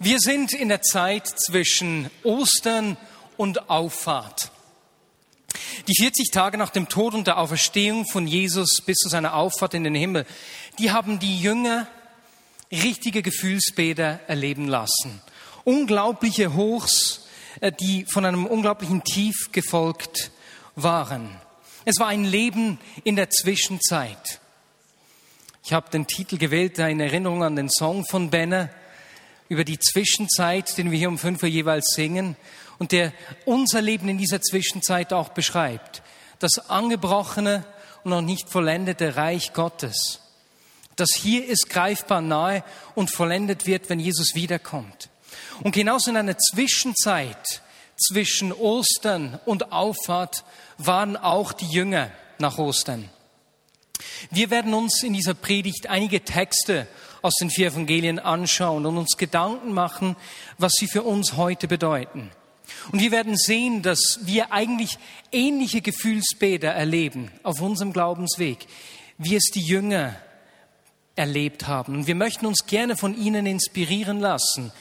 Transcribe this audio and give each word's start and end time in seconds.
Wir 0.00 0.20
sind 0.20 0.52
in 0.52 0.68
der 0.68 0.80
Zeit 0.82 1.26
zwischen 1.26 2.08
Ostern 2.22 2.96
und 3.36 3.68
Auffahrt. 3.68 4.52
Die 5.88 5.94
40 5.96 6.30
Tage 6.30 6.56
nach 6.56 6.70
dem 6.70 6.88
Tod 6.88 7.14
und 7.14 7.26
der 7.26 7.38
Auferstehung 7.38 8.06
von 8.06 8.28
Jesus 8.28 8.80
bis 8.86 8.98
zu 8.98 9.08
seiner 9.08 9.34
Auffahrt 9.34 9.74
in 9.74 9.82
den 9.82 9.96
Himmel, 9.96 10.24
die 10.78 10.92
haben 10.92 11.18
die 11.18 11.40
Jünger 11.40 11.88
richtige 12.70 13.22
Gefühlsbäder 13.22 14.20
erleben 14.28 14.68
lassen. 14.68 15.20
Unglaubliche 15.64 16.54
Hochs, 16.54 17.26
äh, 17.60 17.72
die 17.72 18.06
von 18.08 18.24
einem 18.24 18.46
unglaublichen 18.46 19.02
Tief 19.02 19.50
gefolgt 19.50 20.30
waren. 20.76 21.28
Es 21.84 21.98
war 21.98 22.06
ein 22.06 22.24
Leben 22.24 22.78
in 23.02 23.16
der 23.16 23.30
Zwischenzeit. 23.30 24.40
Ich 25.64 25.72
habe 25.72 25.90
den 25.90 26.06
Titel 26.06 26.38
gewählt, 26.38 26.78
in 26.78 27.00
Erinnerung 27.00 27.42
an 27.42 27.56
den 27.56 27.68
Song 27.68 28.04
von 28.04 28.30
Benner, 28.30 28.70
über 29.48 29.64
die 29.64 29.78
Zwischenzeit, 29.78 30.76
den 30.76 30.90
wir 30.90 30.98
hier 30.98 31.08
um 31.08 31.18
fünf 31.18 31.42
Uhr 31.42 31.48
jeweils 31.48 31.92
singen 31.94 32.36
und 32.78 32.92
der 32.92 33.12
unser 33.44 33.80
Leben 33.80 34.08
in 34.08 34.18
dieser 34.18 34.40
Zwischenzeit 34.40 35.12
auch 35.12 35.30
beschreibt. 35.30 36.02
Das 36.38 36.70
angebrochene 36.70 37.64
und 38.04 38.10
noch 38.10 38.20
nicht 38.20 38.48
vollendete 38.48 39.16
Reich 39.16 39.52
Gottes. 39.52 40.20
Das 40.96 41.10
hier 41.14 41.46
ist 41.46 41.70
greifbar 41.70 42.20
nahe 42.20 42.64
und 42.94 43.10
vollendet 43.10 43.66
wird, 43.66 43.88
wenn 43.88 44.00
Jesus 44.00 44.34
wiederkommt. 44.34 45.08
Und 45.62 45.72
genauso 45.72 46.10
in 46.10 46.16
einer 46.16 46.36
Zwischenzeit 46.38 47.62
zwischen 47.96 48.52
Ostern 48.52 49.40
und 49.44 49.72
Auffahrt 49.72 50.44
waren 50.76 51.16
auch 51.16 51.52
die 51.52 51.68
Jünger 51.68 52.10
nach 52.38 52.58
Ostern. 52.58 53.08
Wir 54.30 54.50
werden 54.50 54.74
uns 54.74 55.02
in 55.02 55.12
dieser 55.12 55.34
Predigt 55.34 55.88
einige 55.88 56.24
Texte 56.24 56.86
aus 57.22 57.34
den 57.40 57.50
vier 57.50 57.68
Evangelien 57.68 58.18
anschauen 58.18 58.86
und 58.86 58.96
uns 58.96 59.16
Gedanken 59.16 59.72
machen, 59.72 60.16
was 60.58 60.72
sie 60.72 60.86
für 60.86 61.02
uns 61.02 61.36
heute 61.36 61.68
bedeuten. 61.68 62.30
Und 62.92 63.00
wir 63.00 63.10
werden 63.10 63.36
sehen, 63.36 63.82
dass 63.82 64.20
wir 64.22 64.52
eigentlich 64.52 64.98
ähnliche 65.32 65.80
Gefühlsbäder 65.80 66.72
erleben 66.72 67.30
auf 67.42 67.60
unserem 67.60 67.92
Glaubensweg, 67.92 68.66
wie 69.18 69.36
es 69.36 69.50
die 69.52 69.62
Jünger 69.62 70.16
erlebt 71.16 71.66
haben. 71.66 71.96
Und 71.96 72.06
wir 72.06 72.14
möchten 72.14 72.46
uns 72.46 72.66
gerne 72.66 72.96
von 72.96 73.16
ihnen 73.16 73.46
inspirieren 73.46 74.20
lassen, 74.20 74.72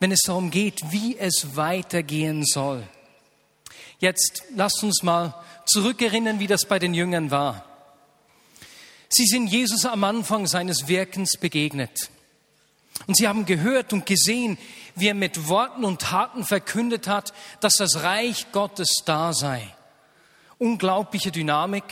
wenn 0.00 0.10
es 0.10 0.22
darum 0.22 0.50
geht, 0.50 0.80
wie 0.90 1.16
es 1.18 1.56
weitergehen 1.56 2.44
soll. 2.44 2.82
Jetzt 3.98 4.44
lasst 4.54 4.82
uns 4.82 5.02
mal 5.02 5.34
zurückerinnern, 5.66 6.38
wie 6.38 6.46
das 6.46 6.66
bei 6.66 6.78
den 6.78 6.94
Jüngern 6.94 7.30
war. 7.30 7.65
Sie 9.08 9.26
sind 9.26 9.46
Jesus 9.46 9.84
am 9.84 10.04
Anfang 10.04 10.46
seines 10.46 10.88
Wirkens 10.88 11.36
begegnet. 11.38 12.10
Und 13.06 13.16
sie 13.16 13.28
haben 13.28 13.44
gehört 13.46 13.92
und 13.92 14.06
gesehen, 14.06 14.58
wie 14.94 15.08
er 15.08 15.14
mit 15.14 15.48
Worten 15.48 15.84
und 15.84 16.00
Taten 16.00 16.44
verkündet 16.44 17.06
hat, 17.06 17.32
dass 17.60 17.76
das 17.76 18.02
Reich 18.02 18.50
Gottes 18.52 18.88
da 19.04 19.32
sei. 19.32 19.62
Unglaubliche 20.58 21.30
Dynamik. 21.30 21.84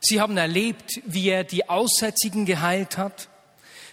Sie 0.00 0.20
haben 0.20 0.36
erlebt, 0.36 1.00
wie 1.06 1.28
er 1.28 1.44
die 1.44 1.68
Aussätzigen 1.68 2.44
geheilt 2.44 2.98
hat. 2.98 3.28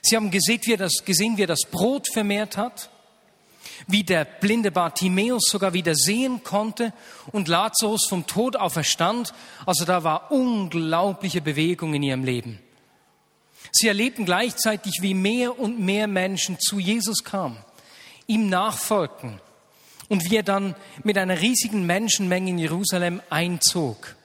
Sie 0.02 0.16
haben 0.16 0.32
gesehen, 0.32 0.62
wie 0.64 0.74
er 0.74 0.78
das, 0.78 1.06
gesehen, 1.06 1.38
wie 1.38 1.44
er 1.44 1.48
das 1.48 1.66
Brot 1.70 2.08
vermehrt 2.12 2.58
hat 2.58 2.90
wie 3.88 4.04
der 4.04 4.26
blinde 4.26 4.72
Bartimäus 4.72 5.44
sogar 5.50 5.74
wieder 5.74 5.96
sehen 5.96 6.44
konnte 6.44 6.94
und 7.32 7.48
Lazarus 7.48 8.08
vom 8.08 8.28
Tod 8.28 8.56
auferstand. 8.56 9.34
Also 9.66 9.86
da 9.86 10.04
war 10.04 10.32
unglaubliche 10.32 11.42
Bewegung 11.42 11.94
in 11.94 12.04
ihrem 12.04 12.24
Leben. 12.24 12.60
Sie 13.72 13.88
erlebten 13.88 14.26
gleichzeitig, 14.26 15.00
wie 15.02 15.14
mehr 15.14 15.60
und 15.60 15.80
mehr 15.80 16.08
Menschen 16.08 16.60
zu 16.60 16.80
Jesus 16.80 17.24
kamen, 17.24 17.58
ihm 18.28 18.50
nachfolgten 18.50 19.40
und 20.08 20.30
wie 20.30 20.38
er 20.38 20.44
dann 20.44 20.76
mit 21.04 21.18
einer 21.18 21.40
riesigen 21.40 21.86
Menschenmenge 21.86 22.50
in 22.50 22.58
Jerusalem 22.58 23.22
einzog. 23.30 24.16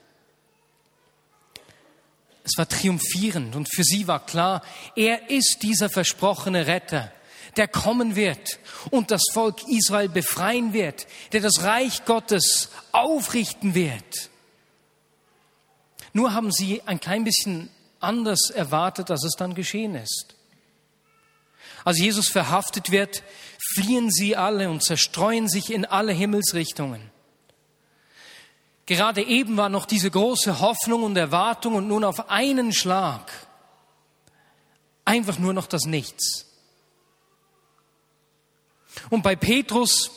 Es 2.43 2.59
war 2.59 2.69
triumphierend 2.69 3.57
und 3.57 3.75
für 3.75 3.85
sie 3.85 4.07
war 4.07 4.25
klar, 4.25 4.63
er 4.97 5.31
ist 5.31 5.59
dieser 5.63 5.89
versprochene 5.89 6.67
Retter 6.67 7.11
der 7.57 7.69
kommen 7.69 8.17
wird 8.17 8.59
und 8.91 9.11
das 9.11 9.23
Volk 9.33 9.67
Israel 9.69 10.09
befreien 10.09 10.73
wird, 10.73 11.07
der 11.33 11.41
das 11.41 11.63
Reich 11.63 12.05
Gottes 12.05 12.71
aufrichten 12.93 13.75
wird. 13.75 14.31
Nur 16.13 16.33
haben 16.33 16.53
sie 16.53 16.83
ein 16.87 17.01
klein 17.01 17.25
bisschen 17.25 17.71
anders 18.01 18.51
erwartet, 18.51 19.11
als 19.11 19.25
es 19.25 19.35
dann 19.37 19.55
geschehen 19.55 19.95
ist. 19.95 20.35
Als 21.85 21.99
Jesus 21.99 22.29
verhaftet 22.29 22.91
wird, 22.91 23.23
fliehen 23.75 24.11
sie 24.11 24.37
alle 24.37 24.71
und 24.71 24.83
zerstreuen 24.83 25.49
sich 25.49 25.71
in 25.71 25.85
alle 25.85 26.13
Himmelsrichtungen. 26.13 27.11
Gerade 28.87 29.23
eben 29.23 29.57
war 29.57 29.69
noch 29.69 29.87
diese 29.87 30.11
große 30.11 30.61
Hoffnung 30.61 31.03
und 31.03 31.17
Erwartung 31.17 31.75
und 31.75 31.89
nun 31.89 32.05
auf 32.05 32.29
einen 32.29 32.73
Schlag 32.73 33.31
einfach 35.05 35.39
nur 35.39 35.53
noch 35.53 35.67
das 35.67 35.85
Nichts. 35.85 36.47
Und 39.11 39.23
bei 39.23 39.37
Petrus 39.37 40.11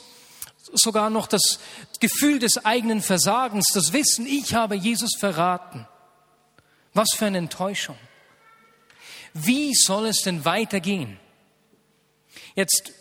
sogar 0.73 1.09
noch 1.09 1.27
das 1.27 1.59
Gefühl 1.99 2.39
des 2.39 2.65
eigenen 2.65 3.01
Versagens, 3.01 3.67
das 3.73 3.93
Wissen, 3.93 4.25
ich 4.25 4.53
habe 4.53 4.75
Jesus 4.75 5.11
verraten. 5.17 5.87
Was 6.93 7.09
für 7.15 7.25
eine 7.25 7.37
Enttäuschung. 7.37 7.97
Wie 9.33 9.73
soll 9.75 10.07
es 10.07 10.21
denn 10.21 10.45
weitergehen? 10.45 11.19
Jetzt, 12.55 12.91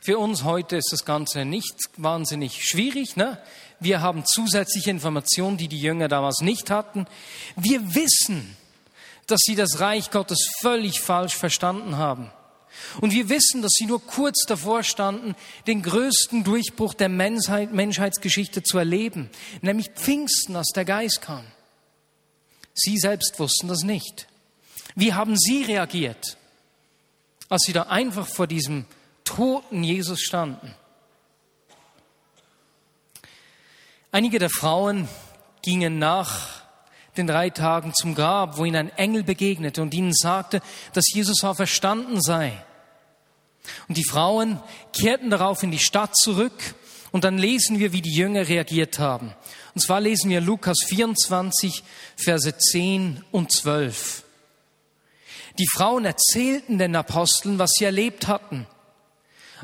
für 0.00 0.18
uns 0.18 0.42
heute 0.42 0.76
ist 0.76 0.90
das 0.90 1.04
Ganze 1.04 1.44
nicht 1.44 1.74
wahnsinnig 1.96 2.64
schwierig. 2.64 3.16
Ne? 3.16 3.40
Wir 3.78 4.00
haben 4.00 4.24
zusätzliche 4.24 4.90
Informationen, 4.90 5.56
die 5.56 5.68
die 5.68 5.80
Jünger 5.80 6.08
damals 6.08 6.40
nicht 6.40 6.70
hatten. 6.70 7.06
Wir 7.56 7.94
wissen, 7.94 8.56
dass 9.26 9.40
sie 9.42 9.54
das 9.54 9.80
Reich 9.80 10.10
Gottes 10.10 10.50
völlig 10.60 11.00
falsch 11.00 11.36
verstanden 11.36 11.96
haben. 11.96 12.32
Und 13.00 13.12
wir 13.12 13.28
wissen, 13.28 13.62
dass 13.62 13.72
sie 13.72 13.86
nur 13.86 14.00
kurz 14.04 14.44
davor 14.46 14.82
standen, 14.82 15.34
den 15.66 15.82
größten 15.82 16.44
Durchbruch 16.44 16.94
der 16.94 17.08
Menschheit, 17.08 17.72
Menschheitsgeschichte 17.72 18.62
zu 18.62 18.78
erleben, 18.78 19.30
nämlich 19.62 19.90
Pfingsten, 19.90 20.56
als 20.56 20.68
der 20.74 20.84
Geist 20.84 21.22
kam. 21.22 21.44
Sie 22.74 22.98
selbst 22.98 23.38
wussten 23.38 23.68
das 23.68 23.82
nicht. 23.82 24.28
Wie 24.94 25.14
haben 25.14 25.36
sie 25.36 25.62
reagiert, 25.62 26.36
als 27.48 27.62
sie 27.62 27.72
da 27.72 27.84
einfach 27.84 28.26
vor 28.26 28.46
diesem 28.46 28.84
toten 29.24 29.82
Jesus 29.82 30.20
standen? 30.20 30.74
Einige 34.10 34.38
der 34.38 34.50
Frauen 34.50 35.08
gingen 35.62 35.98
nach 35.98 36.57
den 37.18 37.26
drei 37.26 37.50
Tagen 37.50 37.92
zum 37.94 38.14
Grab, 38.14 38.56
wo 38.56 38.64
ihnen 38.64 38.76
ein 38.76 38.96
Engel 38.96 39.22
begegnete 39.22 39.82
und 39.82 39.92
ihnen 39.92 40.14
sagte, 40.14 40.62
dass 40.92 41.12
Jesus 41.12 41.44
auferstanden 41.44 42.22
sei. 42.22 42.52
Und 43.88 43.98
die 43.98 44.08
Frauen 44.08 44.60
kehrten 44.92 45.30
darauf 45.30 45.62
in 45.62 45.70
die 45.70 45.78
Stadt 45.78 46.16
zurück 46.16 46.74
und 47.10 47.24
dann 47.24 47.38
lesen 47.38 47.78
wir, 47.78 47.92
wie 47.92 48.02
die 48.02 48.14
Jünger 48.14 48.48
reagiert 48.48 48.98
haben. 48.98 49.34
Und 49.74 49.80
zwar 49.80 50.00
lesen 50.00 50.30
wir 50.30 50.40
Lukas 50.40 50.78
24, 50.86 51.82
Verse 52.16 52.56
10 52.56 53.24
und 53.30 53.52
12. 53.52 54.24
Die 55.58 55.68
Frauen 55.72 56.04
erzählten 56.04 56.78
den 56.78 56.96
Aposteln, 56.96 57.58
was 57.58 57.72
sie 57.72 57.84
erlebt 57.84 58.28
hatten. 58.28 58.66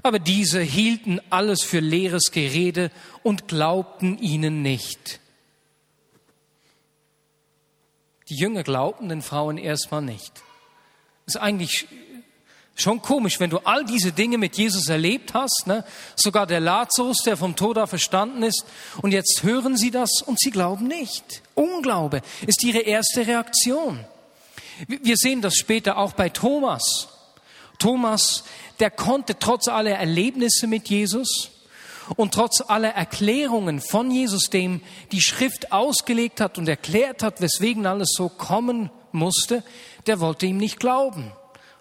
Aber 0.02 0.18
diese 0.18 0.60
hielten 0.60 1.20
alles 1.30 1.62
für 1.62 1.80
leeres 1.80 2.32
Gerede 2.32 2.90
und 3.22 3.46
glaubten 3.46 4.18
ihnen 4.18 4.62
nicht. 4.62 5.20
Die 8.34 8.40
Jünger 8.40 8.64
glaubten 8.64 9.08
den 9.08 9.22
Frauen 9.22 9.58
erstmal 9.58 10.02
nicht. 10.02 10.42
Ist 11.24 11.36
eigentlich 11.36 11.86
Schon 12.76 13.00
komisch, 13.00 13.38
wenn 13.38 13.50
du 13.50 13.58
all 13.58 13.84
diese 13.84 14.10
Dinge 14.10 14.36
mit 14.36 14.56
Jesus 14.56 14.88
erlebt 14.88 15.32
hast, 15.32 15.68
ne? 15.68 15.84
sogar 16.16 16.44
der 16.44 16.58
Lazarus, 16.58 17.18
der 17.24 17.36
vom 17.36 17.54
Tod 17.54 17.78
verstanden 17.88 18.42
ist, 18.42 18.64
und 19.00 19.12
jetzt 19.12 19.44
hören 19.44 19.76
sie 19.76 19.92
das 19.92 20.22
und 20.26 20.40
sie 20.40 20.50
glauben 20.50 20.88
nicht. 20.88 21.42
Unglaube 21.54 22.20
ist 22.48 22.64
ihre 22.64 22.80
erste 22.80 23.28
Reaktion. 23.28 24.04
Wir 24.88 25.16
sehen 25.16 25.40
das 25.40 25.54
später 25.54 25.98
auch 25.98 26.14
bei 26.14 26.30
Thomas. 26.30 27.06
Thomas, 27.78 28.42
der 28.80 28.90
konnte 28.90 29.38
trotz 29.38 29.68
aller 29.68 29.96
Erlebnisse 29.96 30.66
mit 30.66 30.88
Jesus 30.88 31.53
und 32.16 32.34
trotz 32.34 32.62
aller 32.66 32.90
Erklärungen 32.90 33.80
von 33.80 34.10
Jesus, 34.10 34.50
dem 34.50 34.80
die 35.12 35.20
Schrift 35.20 35.72
ausgelegt 35.72 36.40
hat 36.40 36.58
und 36.58 36.68
erklärt 36.68 37.22
hat, 37.22 37.40
weswegen 37.40 37.86
alles 37.86 38.10
so 38.14 38.28
kommen 38.28 38.90
musste, 39.12 39.62
der 40.06 40.20
wollte 40.20 40.46
ihm 40.46 40.56
nicht 40.56 40.80
glauben 40.80 41.32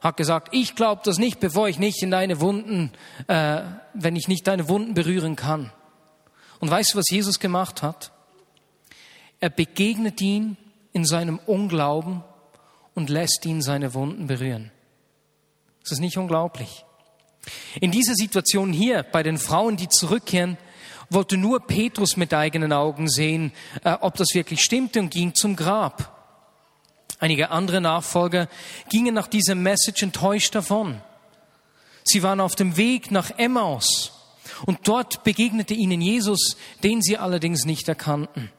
hat 0.04 0.18
gesagt, 0.18 0.50
ich 0.52 0.75
glaube 0.75 1.02
das 1.06 1.18
nicht, 1.18 1.40
bevor 1.40 1.70
ich 1.70 1.80
nicht 1.80 2.04
in 2.04 2.12
deine 2.12 2.42
Wunden, 2.42 2.92
äh, 3.28 3.62
wenn 3.94 4.18
ich 4.18 4.28
nicht 4.28 4.46
deine 4.48 4.68
Wunden 4.68 4.94
berühren 4.94 5.38
kann. 5.38 5.72
Und 6.60 6.70
weißt 6.70 6.94
du, 6.94 6.98
was 6.98 7.10
Jesus 7.10 7.40
gemacht 7.40 7.81
hat? 7.81 8.12
Er 9.40 9.50
begegnet 9.50 10.22
ihn 10.22 10.58
in 10.92 11.06
seinem 11.06 11.40
Unglauben 11.40 12.22
und 12.94 13.10
lässt 13.10 13.46
ihn 13.46 13.62
seine 13.62 13.94
Wunden 13.94 14.28
berühren. 14.28 14.72
Das 15.84 15.94
ist 15.94 16.00
nicht 16.00 16.18
unglaublich. 16.18 16.86
In 17.81 17.92
dieser 17.92 18.16
Situation 18.16 18.72
hier 18.72 19.04
bei 19.04 19.24
den 19.24 19.38
Frauen, 19.38 19.78
die 19.78 19.90
zurückkehren, 19.90 20.57
wollte 21.10 21.38
nur 21.38 21.60
Petrus 21.60 22.18
mit 22.18 22.34
eigenen 22.34 22.74
Augen 22.74 23.10
sehen, 23.10 23.51
äh, 23.84 23.94
ob 24.01 24.16
das 24.16 24.34
wirklich 24.34 24.63
stimmte 24.63 25.00
und 25.00 25.10
ging 25.10 25.36
zum 25.36 25.56
Grab. 25.56 26.10
Einige 27.19 27.51
andere 27.51 27.81
Nachfolger 27.81 28.50
gingen 28.90 29.13
nach 29.13 29.28
dieser 29.28 29.56
Message 29.56 30.04
enttäuscht 30.04 30.56
davon. 30.56 31.01
Sie 32.04 32.24
waren 32.24 32.42
auf 32.42 32.56
dem 32.56 32.75
Weg 32.75 33.12
nach 33.12 33.31
Emmaus 33.38 34.12
und 34.66 34.80
dort 34.88 35.24
begegnete 35.24 35.74
ihnen 35.74 36.01
Jesus, 36.01 36.57
den 36.84 37.01
sie 37.01 37.18
allerdings 37.18 37.66
nicht 37.66 37.88
erkannten. 37.88 38.51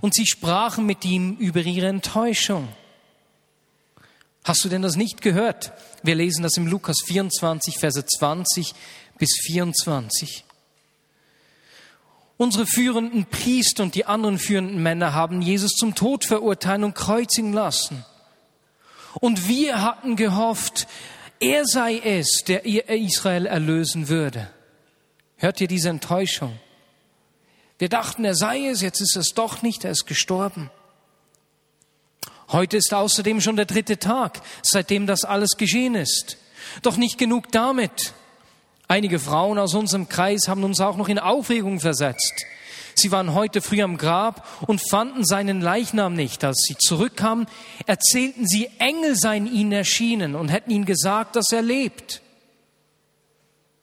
Und 0.00 0.14
sie 0.14 0.26
sprachen 0.26 0.86
mit 0.86 1.04
ihm 1.04 1.36
über 1.36 1.60
ihre 1.60 1.88
Enttäuschung. 1.88 2.68
Hast 4.48 4.64
du 4.64 4.70
denn 4.70 4.80
das 4.80 4.96
nicht 4.96 5.20
gehört? 5.20 5.72
Wir 6.02 6.14
lesen 6.14 6.42
das 6.42 6.56
im 6.56 6.66
Lukas 6.66 6.96
24, 7.06 7.78
Verse 7.78 8.02
20 8.02 8.74
bis 9.18 9.28
24. 9.42 10.42
Unsere 12.38 12.64
führenden 12.64 13.26
Priester 13.26 13.82
und 13.82 13.94
die 13.94 14.06
anderen 14.06 14.38
führenden 14.38 14.82
Männer 14.82 15.12
haben 15.12 15.42
Jesus 15.42 15.72
zum 15.72 15.94
Tod 15.94 16.24
verurteilen 16.24 16.84
und 16.84 16.94
kreuzigen 16.94 17.52
lassen. 17.52 18.06
Und 19.20 19.48
wir 19.48 19.82
hatten 19.82 20.16
gehofft, 20.16 20.88
er 21.40 21.66
sei 21.66 21.98
es, 21.98 22.42
der 22.46 22.64
Israel 22.64 23.44
erlösen 23.44 24.08
würde. 24.08 24.48
Hört 25.36 25.60
ihr 25.60 25.68
diese 25.68 25.90
Enttäuschung? 25.90 26.58
Wir 27.78 27.90
dachten, 27.90 28.24
er 28.24 28.34
sei 28.34 28.68
es, 28.68 28.80
jetzt 28.80 29.02
ist 29.02 29.14
es 29.14 29.34
doch 29.34 29.60
nicht, 29.60 29.84
er 29.84 29.90
ist 29.90 30.06
gestorben. 30.06 30.70
Heute 32.50 32.78
ist 32.78 32.94
außerdem 32.94 33.40
schon 33.40 33.56
der 33.56 33.66
dritte 33.66 33.98
Tag, 33.98 34.40
seitdem 34.62 35.06
das 35.06 35.24
alles 35.24 35.50
geschehen 35.58 35.94
ist. 35.94 36.38
Doch 36.82 36.96
nicht 36.96 37.18
genug 37.18 37.52
damit. 37.52 38.14
Einige 38.86 39.18
Frauen 39.18 39.58
aus 39.58 39.74
unserem 39.74 40.08
Kreis 40.08 40.48
haben 40.48 40.64
uns 40.64 40.80
auch 40.80 40.96
noch 40.96 41.08
in 41.08 41.18
Aufregung 41.18 41.78
versetzt. 41.78 42.46
Sie 42.94 43.12
waren 43.12 43.34
heute 43.34 43.60
früh 43.60 43.82
am 43.82 43.96
Grab 43.96 44.46
und 44.66 44.80
fanden 44.88 45.24
seinen 45.24 45.60
Leichnam 45.60 46.14
nicht. 46.14 46.42
Als 46.42 46.62
sie 46.66 46.76
zurückkamen, 46.76 47.46
erzählten 47.86 48.46
sie, 48.46 48.70
Engel 48.78 49.14
seien 49.14 49.46
ihnen 49.46 49.72
erschienen 49.72 50.34
und 50.34 50.48
hätten 50.48 50.70
ihnen 50.70 50.86
gesagt, 50.86 51.36
dass 51.36 51.52
er 51.52 51.62
lebt. 51.62 52.22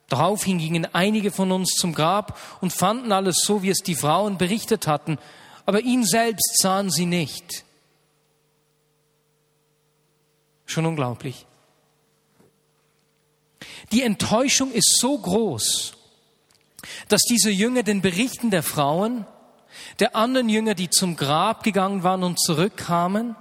Daraufhin 0.09 0.57
gingen 0.57 0.87
einige 0.93 1.31
von 1.31 1.51
uns 1.51 1.75
zum 1.75 1.93
Grab 1.93 2.37
und 2.61 2.73
fanden 2.73 3.11
alles 3.11 3.37
so, 3.43 3.63
wie 3.63 3.69
es 3.69 3.79
die 3.79 3.95
Frauen 3.95 4.37
berichtet 4.37 4.87
hatten, 4.87 5.17
aber 5.65 5.81
ihn 5.81 6.05
selbst 6.05 6.61
sahen 6.61 6.89
sie 6.89 7.05
nicht. 7.05 7.64
Schon 10.75 10.87
unglaublich. 10.87 11.45
Die 13.93 14.01
Enttäuschung 14.01 14.73
ist 14.73 14.97
so 14.99 15.17
groß, 15.17 15.93
dass 17.07 17.21
diese 17.21 17.49
Jünger 17.49 17.81
den 17.81 18.01
Berichten 18.01 18.49
der 18.49 18.61
Frauen, 18.61 19.25
der 19.99 20.17
anderen 20.17 20.49
Jünger, 20.49 20.75
die 20.75 20.89
zum 20.89 21.15
Grab 21.15 21.63
gegangen 21.63 22.03
waren 22.03 22.23
und 22.23 22.41
zurückkamen, 22.41 23.37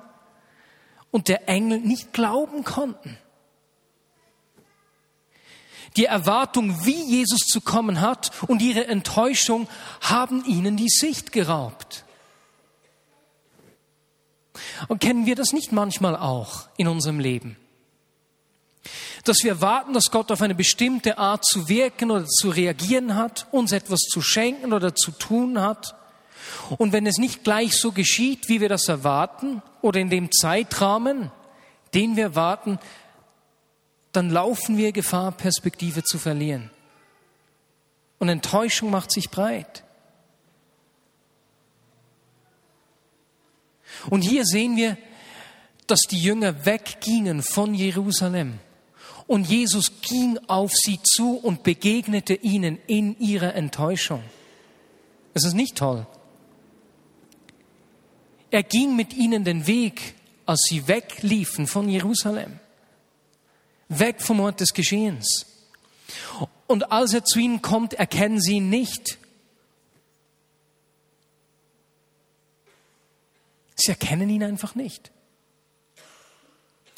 und 1.11 1.27
der 1.27 1.49
Engel 1.49 1.81
nicht 1.81 2.13
glauben 2.13 2.63
konnten. 2.63 3.19
Die 5.97 6.05
Erwartung, 6.05 6.87
wie 6.87 7.03
Jesus 7.03 7.41
zu 7.41 7.61
kommen 7.61 8.01
hat 8.01 8.31
und 8.47 8.63
ihre 8.63 8.87
Enttäuschung 8.87 9.67
haben 10.01 10.45
ihnen 10.45 10.77
die 10.77 10.89
Sicht 10.89 11.33
geraubt. 11.33 12.04
Und 14.89 15.01
kennen 15.01 15.27
wir 15.27 15.35
das 15.35 15.53
nicht 15.53 15.73
manchmal 15.73 16.17
auch 16.17 16.69
in 16.77 16.89
unserem 16.89 17.19
Leben? 17.19 17.57
Dass 19.25 19.39
wir 19.43 19.61
warten, 19.61 19.95
dass 19.95 20.11
Gott 20.11 20.31
auf 20.31 20.43
eine 20.43 20.55
bestimmte 20.55 21.19
Art 21.19 21.45
zu 21.45 21.69
wirken 21.69 22.11
oder 22.11 22.27
zu 22.27 22.51
reagieren 22.51 23.15
hat, 23.15 23.47
uns 23.51 23.73
etwas 23.73 24.01
zu 24.01 24.21
schenken 24.21 24.73
oder 24.73 24.95
zu 24.95 25.11
tun 25.13 25.61
hat. 25.61 25.95
Und 26.77 26.93
wenn 26.93 27.07
es 27.07 27.17
nicht 27.17 27.43
gleich 27.43 27.73
so 27.79 27.93
geschieht, 27.93 28.49
wie 28.49 28.61
wir 28.61 28.69
das 28.69 28.89
erwarten, 28.89 29.63
oder 29.81 30.01
in 30.01 30.11
dem 30.11 30.31
Zeitrahmen, 30.31 31.31
den 31.95 32.17
wir 32.17 32.35
warten, 32.35 32.79
dann 34.13 34.31
laufen 34.31 34.77
wir 34.77 34.93
Gefahr, 34.93 35.33
Perspektive 35.33 36.05
zu 36.05 36.19
verlieren. 36.19 36.71
Und 38.19 38.29
Enttäuschung 38.29 38.91
macht 38.91 39.11
sich 39.11 39.31
breit. 39.31 39.85
Und 44.11 44.23
hier 44.23 44.45
sehen 44.45 44.77
wir, 44.77 44.97
dass 45.87 46.01
die 46.03 46.19
Jünger 46.19 46.65
weggingen 46.67 47.43
von 47.43 47.75
Jerusalem. 47.75 48.59
Und 49.27 49.49
Jesus 49.49 50.01
ging 50.03 50.39
auf 50.49 50.73
sie 50.75 51.01
zu 51.03 51.37
und 51.37 51.63
begegnete 51.63 52.35
ihnen 52.35 52.79
in 52.87 53.19
ihrer 53.19 53.55
Enttäuschung. 53.55 54.23
Es 55.33 55.45
ist 55.45 55.55
nicht 55.55 55.77
toll. 55.77 56.07
Er 58.51 58.63
ging 58.63 58.95
mit 58.95 59.15
ihnen 59.15 59.45
den 59.45 59.67
Weg, 59.67 60.15
als 60.47 60.61
sie 60.69 60.87
wegliefen 60.87 61.67
von 61.67 61.89
Jerusalem. 61.89 62.61
Weg 63.89 64.21
vom 64.23 64.41
Ort 64.41 64.61
des 64.61 64.75
Geschehens. 64.75 65.47
Und 66.67 66.93
als 66.93 67.15
er 67.15 67.25
zu 67.25 67.39
ihnen 67.39 67.63
kommt, 67.63 67.95
erkennen 67.95 68.41
sie 68.41 68.57
ihn 68.57 68.69
nicht. 68.69 69.19
Sie 73.75 73.89
erkennen 73.89 74.29
ihn 74.31 74.43
einfach 74.43 74.75
nicht. 74.75 75.11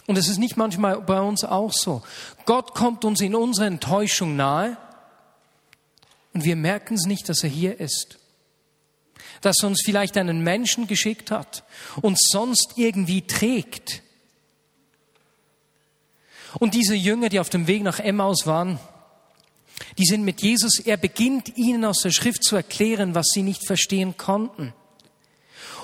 Und 0.07 0.17
es 0.17 0.29
ist 0.29 0.39
nicht 0.39 0.57
manchmal 0.57 1.01
bei 1.01 1.21
uns 1.21 1.45
auch 1.45 1.73
so. 1.73 2.03
Gott 2.45 2.75
kommt 2.75 3.05
uns 3.05 3.21
in 3.21 3.35
unserer 3.35 3.67
Enttäuschung 3.67 4.37
nahe 4.37 4.77
und 6.33 6.45
wir 6.45 6.55
merken 6.55 6.95
es 6.95 7.07
nicht, 7.07 7.29
dass 7.29 7.43
er 7.43 7.49
hier 7.49 7.81
ist. 7.81 8.19
Dass 9.41 9.57
er 9.63 9.69
uns 9.69 9.83
vielleicht 9.85 10.17
einen 10.17 10.45
Menschen 10.45 10.87
geschickt 10.87 11.31
hat 11.31 11.65
und 12.03 12.19
sonst 12.21 12.75
irgendwie 12.77 13.23
trägt. 13.23 14.03
Und 16.59 16.75
diese 16.75 16.95
Jünger, 16.95 17.29
die 17.29 17.41
auf 17.41 17.51
dem 17.51 17.67
Weg 17.67 17.83
nach 17.83 17.99
Emmaus 17.99 18.47
waren, 18.47 18.79
die 19.99 20.05
sind 20.05 20.25
mit 20.25 20.41
Jesus, 20.41 20.79
er 20.79 20.97
beginnt 20.97 21.57
ihnen 21.57 21.85
aus 21.85 22.01
der 22.01 22.11
Schrift 22.11 22.45
zu 22.45 22.57
erklären, 22.57 23.15
was 23.15 23.27
sie 23.33 23.43
nicht 23.43 23.67
verstehen 23.67 24.17
konnten. 24.17 24.73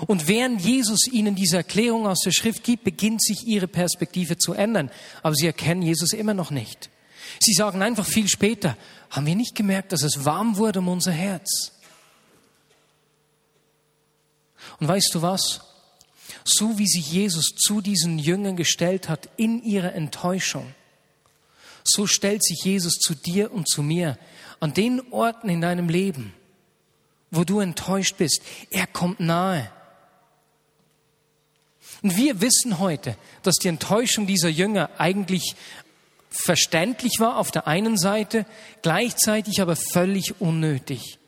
Und 0.06 0.26
während 0.26 0.60
Jesus 0.60 1.06
ihnen 1.06 1.34
diese 1.34 1.58
Erklärung 1.58 2.06
aus 2.06 2.20
der 2.20 2.32
Schrift 2.32 2.64
gibt, 2.64 2.84
beginnt 2.84 3.22
sich 3.22 3.46
ihre 3.46 3.68
Perspektive 3.68 4.36
zu 4.36 4.52
ändern. 4.52 4.90
Aber 5.22 5.34
sie 5.34 5.46
erkennen 5.46 5.82
Jesus 5.82 6.12
immer 6.12 6.34
noch 6.34 6.50
nicht. 6.50 6.90
Sie 7.40 7.52
sagen 7.52 7.82
einfach 7.82 8.06
viel 8.06 8.28
später, 8.28 8.76
haben 9.10 9.26
wir 9.26 9.36
nicht 9.36 9.54
gemerkt, 9.54 9.92
dass 9.92 10.02
es 10.02 10.24
warm 10.24 10.56
wurde 10.56 10.80
um 10.80 10.88
unser 10.88 11.12
Herz? 11.12 11.72
Und 14.80 14.88
weißt 14.88 15.10
du 15.14 15.22
was? 15.22 15.60
So 16.44 16.78
wie 16.78 16.88
sich 16.88 17.12
Jesus 17.12 17.54
zu 17.56 17.80
diesen 17.80 18.18
Jüngern 18.18 18.56
gestellt 18.56 19.08
hat 19.08 19.28
in 19.36 19.62
ihrer 19.62 19.94
Enttäuschung, 19.94 20.74
so 21.84 22.06
stellt 22.06 22.44
sich 22.44 22.64
Jesus 22.64 22.94
zu 22.94 23.14
dir 23.14 23.52
und 23.52 23.68
zu 23.68 23.82
mir 23.82 24.18
an 24.60 24.74
den 24.74 25.00
Orten 25.12 25.48
in 25.48 25.60
deinem 25.60 25.88
Leben, 25.88 26.32
wo 27.30 27.44
du 27.44 27.60
enttäuscht 27.60 28.16
bist. 28.18 28.42
Er 28.70 28.86
kommt 28.86 29.20
nahe. 29.20 29.70
Und 32.02 32.16
wir 32.16 32.40
wissen 32.40 32.78
heute, 32.78 33.16
dass 33.42 33.56
die 33.56 33.68
Enttäuschung 33.68 34.26
dieser 34.26 34.48
Jünger 34.48 34.90
eigentlich 34.98 35.54
verständlich 36.30 37.16
war 37.18 37.36
auf 37.36 37.50
der 37.50 37.66
einen 37.66 37.96
Seite, 37.96 38.46
gleichzeitig 38.82 39.60
aber 39.60 39.76
völlig 39.76 40.40
unnötig. 40.40 41.18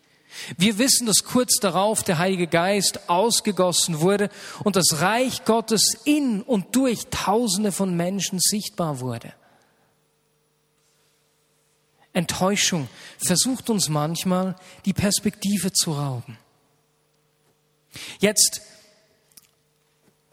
Wir 0.59 0.79
wissen, 0.79 1.07
dass 1.07 1.25
kurz 1.25 1.61
darauf 1.61 2.03
der 2.03 2.19
Heilige 2.19 2.49
Geist 2.49 3.09
ausgegossen 3.09 4.01
wurde 4.01 4.31
und 4.65 4.75
das 4.75 5.01
Reich 5.01 5.45
Gottes 5.45 5.97
in 6.05 6.43
und 6.43 6.75
durch 6.75 7.07
Tausende 7.11 7.71
von 7.71 7.97
Menschen 7.97 8.41
sichtbar 8.41 9.01
wurde. 9.01 9.33
Enttäuschung 12.13 12.89
versucht 13.19 13.71
uns 13.71 13.89
manchmal 13.89 14.57
die 14.85 14.93
Perspektive 14.93 15.73
zu 15.73 15.93
rauben. 15.93 16.39
Jetzt 18.19 18.61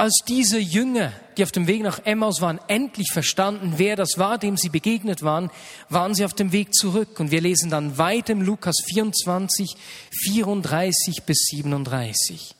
als 0.02 0.24
diese 0.28 0.58
Jünger, 0.58 1.14
die 1.38 1.44
auf 1.44 1.52
dem 1.52 1.68
Weg 1.68 1.84
nach 1.84 2.00
Emmaus 2.06 2.42
waren, 2.42 2.60
endlich 2.68 3.12
verstanden, 3.14 3.74
wer 3.78 3.96
das 3.96 4.18
war, 4.18 4.40
dem 4.40 4.58
sie 4.58 4.70
begegnet 4.70 5.22
waren, 5.22 5.52
waren 5.90 6.16
sie 6.16 6.26
auf 6.26 6.34
dem 6.34 6.52
Weg 6.52 6.74
zurück. 6.74 7.20
Und 7.20 7.30
wir 7.30 7.40
lesen 7.40 7.70
dann 7.70 8.00
weiter 8.00 8.34
im 8.34 8.42
Lukas 8.42 8.78
24, 8.84 9.76
34 10.24 11.22
bis 11.22 11.38
37. 11.52 12.56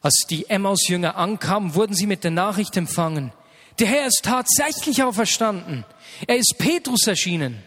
Als 0.00 0.24
die 0.30 0.48
Emmaus-Jünger 0.48 1.16
ankamen, 1.16 1.74
wurden 1.74 1.94
sie 1.94 2.06
mit 2.06 2.24
der 2.24 2.30
Nachricht 2.30 2.78
empfangen. 2.78 3.34
Der 3.78 3.86
Herr 3.86 4.06
ist 4.06 4.22
tatsächlich 4.22 5.02
auferstanden. 5.02 5.84
Er 6.26 6.38
ist 6.38 6.54
Petrus 6.56 7.06
erschienen. 7.06 7.62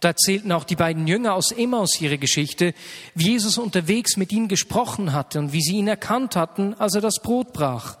Da 0.00 0.08
erzählten 0.08 0.52
auch 0.52 0.64
die 0.64 0.76
beiden 0.76 1.06
Jünger 1.06 1.34
aus 1.34 1.52
Emmaus 1.52 2.00
ihre 2.00 2.18
Geschichte, 2.18 2.74
wie 3.14 3.30
Jesus 3.30 3.56
unterwegs 3.56 4.16
mit 4.16 4.30
ihnen 4.32 4.48
gesprochen 4.48 5.12
hatte 5.12 5.38
und 5.38 5.52
wie 5.52 5.62
sie 5.62 5.76
ihn 5.76 5.88
erkannt 5.88 6.36
hatten, 6.36 6.74
als 6.74 6.94
er 6.94 7.00
das 7.00 7.20
Brot 7.22 7.52
brach. 7.52 7.96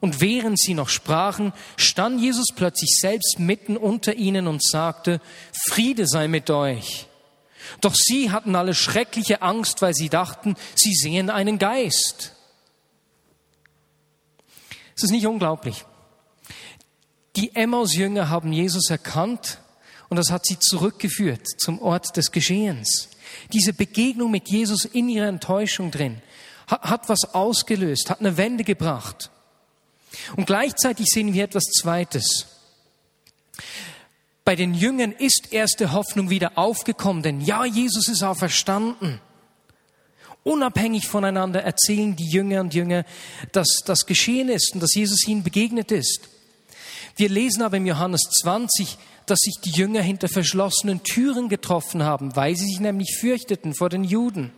Und 0.00 0.20
während 0.20 0.58
sie 0.58 0.74
noch 0.74 0.88
sprachen, 0.88 1.52
stand 1.76 2.20
Jesus 2.20 2.48
plötzlich 2.54 2.96
selbst 2.98 3.38
mitten 3.38 3.76
unter 3.76 4.14
ihnen 4.14 4.46
und 4.46 4.62
sagte, 4.62 5.20
Friede 5.70 6.06
sei 6.06 6.28
mit 6.28 6.50
euch. 6.50 7.06
Doch 7.80 7.94
sie 7.94 8.30
hatten 8.30 8.56
alle 8.56 8.74
schreckliche 8.74 9.42
Angst, 9.42 9.80
weil 9.82 9.94
sie 9.94 10.08
dachten, 10.08 10.56
sie 10.74 10.92
sehen 10.94 11.30
einen 11.30 11.58
Geist. 11.58 12.32
Es 14.96 15.04
ist 15.04 15.10
nicht 15.10 15.26
unglaublich. 15.26 15.84
Die 17.36 17.54
Emmaus-Jünger 17.54 18.28
haben 18.28 18.52
Jesus 18.52 18.90
erkannt 18.90 19.58
und 20.14 20.18
das 20.18 20.30
hat 20.30 20.46
sie 20.46 20.60
zurückgeführt 20.60 21.44
zum 21.58 21.82
Ort 21.82 22.16
des 22.16 22.30
Geschehens. 22.30 23.08
Diese 23.52 23.72
Begegnung 23.72 24.30
mit 24.30 24.48
Jesus 24.48 24.84
in 24.84 25.08
ihrer 25.08 25.26
Enttäuschung 25.26 25.90
drin 25.90 26.22
hat, 26.68 26.82
hat 26.82 27.08
was 27.08 27.34
ausgelöst, 27.34 28.10
hat 28.10 28.20
eine 28.20 28.36
Wende 28.36 28.62
gebracht. 28.62 29.32
Und 30.36 30.46
gleichzeitig 30.46 31.08
sehen 31.08 31.34
wir 31.34 31.42
etwas 31.42 31.64
Zweites. 31.64 32.46
Bei 34.44 34.54
den 34.54 34.72
Jüngern 34.72 35.10
ist 35.10 35.52
erste 35.52 35.90
Hoffnung 35.90 36.30
wieder 36.30 36.58
aufgekommen, 36.58 37.24
denn 37.24 37.40
ja, 37.40 37.64
Jesus 37.64 38.06
ist 38.06 38.22
auch 38.22 38.36
verstanden. 38.36 39.20
Unabhängig 40.44 41.08
voneinander 41.08 41.64
erzählen 41.64 42.14
die 42.14 42.30
Jünger 42.30 42.60
und 42.60 42.72
Jünger, 42.72 43.04
dass 43.50 43.82
das 43.84 44.06
geschehen 44.06 44.48
ist 44.48 44.74
und 44.74 44.80
dass 44.80 44.94
Jesus 44.94 45.26
ihnen 45.26 45.42
begegnet 45.42 45.90
ist. 45.90 46.28
Wir 47.16 47.28
lesen 47.28 47.62
aber 47.62 47.78
im 47.78 47.86
Johannes 47.86 48.22
20, 48.42 48.96
dass 49.26 49.38
sich 49.40 49.54
die 49.64 49.70
Jünger 49.70 50.02
hinter 50.02 50.28
verschlossenen 50.28 51.02
Türen 51.02 51.48
getroffen 51.48 52.02
haben, 52.02 52.36
weil 52.36 52.56
sie 52.56 52.66
sich 52.66 52.80
nämlich 52.80 53.16
fürchteten 53.18 53.74
vor 53.74 53.88
den 53.88 54.04
Juden. 54.04 54.52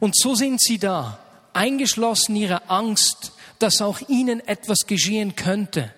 Und 0.00 0.16
so 0.16 0.34
sind 0.34 0.60
sie 0.60 0.78
da, 0.78 1.18
eingeschlossen 1.52 2.36
ihrer 2.36 2.70
Angst, 2.70 3.32
dass 3.58 3.80
auch 3.80 4.00
ihnen 4.08 4.46
etwas 4.46 4.80
geschehen 4.86 5.36
könnte, 5.36 5.92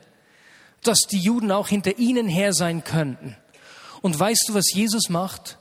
dass 0.82 1.00
die 1.10 1.18
Juden 1.18 1.50
auch 1.50 1.68
hinter 1.68 1.98
ihnen 1.98 2.28
her 2.28 2.52
sein 2.52 2.84
könnten. 2.84 3.36
Und 4.02 4.18
weißt 4.18 4.48
du, 4.48 4.54
was 4.54 4.72
Jesus 4.72 5.08
macht? 5.08 5.58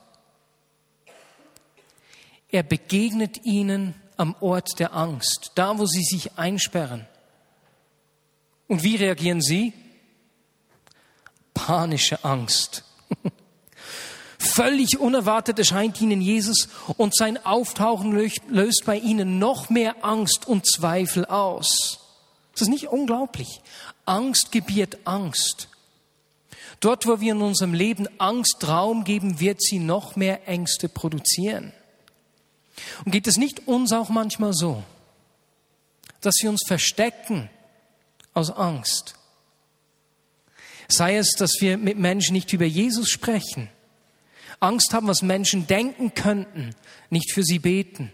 Er 2.50 2.62
begegnet 2.62 3.44
ihnen 3.44 3.94
am 4.16 4.36
Ort 4.40 4.78
der 4.78 4.94
Angst, 4.94 5.52
da 5.54 5.78
wo 5.78 5.86
sie 5.86 6.04
sich 6.04 6.38
einsperren. 6.38 7.06
Und 8.68 8.82
wie 8.82 8.96
reagieren 8.96 9.40
sie? 9.40 9.72
Panische 11.64 12.22
Angst. 12.26 12.84
Völlig 14.38 15.00
unerwartet 15.00 15.58
erscheint 15.58 15.98
ihnen 15.98 16.20
Jesus 16.20 16.68
und 16.98 17.16
sein 17.16 17.42
Auftauchen 17.42 18.12
löst 18.50 18.82
bei 18.84 18.98
ihnen 18.98 19.38
noch 19.38 19.70
mehr 19.70 20.04
Angst 20.04 20.46
und 20.46 20.66
Zweifel 20.66 21.24
aus. 21.24 22.00
Das 22.52 22.62
ist 22.62 22.68
nicht 22.68 22.88
unglaublich. 22.88 23.62
Angst 24.04 24.52
gebiert 24.52 24.98
Angst. 25.06 25.68
Dort, 26.80 27.06
wo 27.06 27.20
wir 27.20 27.32
in 27.32 27.40
unserem 27.40 27.72
Leben 27.72 28.08
Angst 28.18 28.68
Raum 28.68 29.04
geben, 29.04 29.40
wird 29.40 29.62
sie 29.62 29.78
noch 29.78 30.16
mehr 30.16 30.46
Ängste 30.46 30.90
produzieren. 30.90 31.72
Und 33.06 33.12
geht 33.12 33.26
es 33.26 33.38
nicht 33.38 33.66
uns 33.66 33.90
auch 33.94 34.10
manchmal 34.10 34.52
so, 34.52 34.82
dass 36.20 36.34
wir 36.42 36.50
uns 36.50 36.62
verstecken 36.66 37.48
aus 38.34 38.50
Angst? 38.50 39.14
Sei 40.88 41.16
es, 41.16 41.32
dass 41.32 41.52
wir 41.60 41.78
mit 41.78 41.98
Menschen 41.98 42.34
nicht 42.34 42.52
über 42.52 42.64
Jesus 42.64 43.08
sprechen, 43.08 43.68
Angst 44.60 44.94
haben, 44.94 45.08
was 45.08 45.22
Menschen 45.22 45.66
denken 45.66 46.14
könnten, 46.14 46.74
nicht 47.10 47.32
für 47.32 47.42
sie 47.42 47.58
beten. 47.58 48.12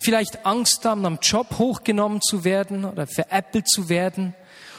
Vielleicht 0.00 0.46
Angst 0.46 0.84
haben, 0.84 1.04
am 1.06 1.18
Job 1.20 1.58
hochgenommen 1.58 2.20
zu 2.22 2.44
werden 2.44 2.84
oder 2.84 3.06
veräppelt 3.06 3.68
zu 3.68 3.88
werden 3.88 4.34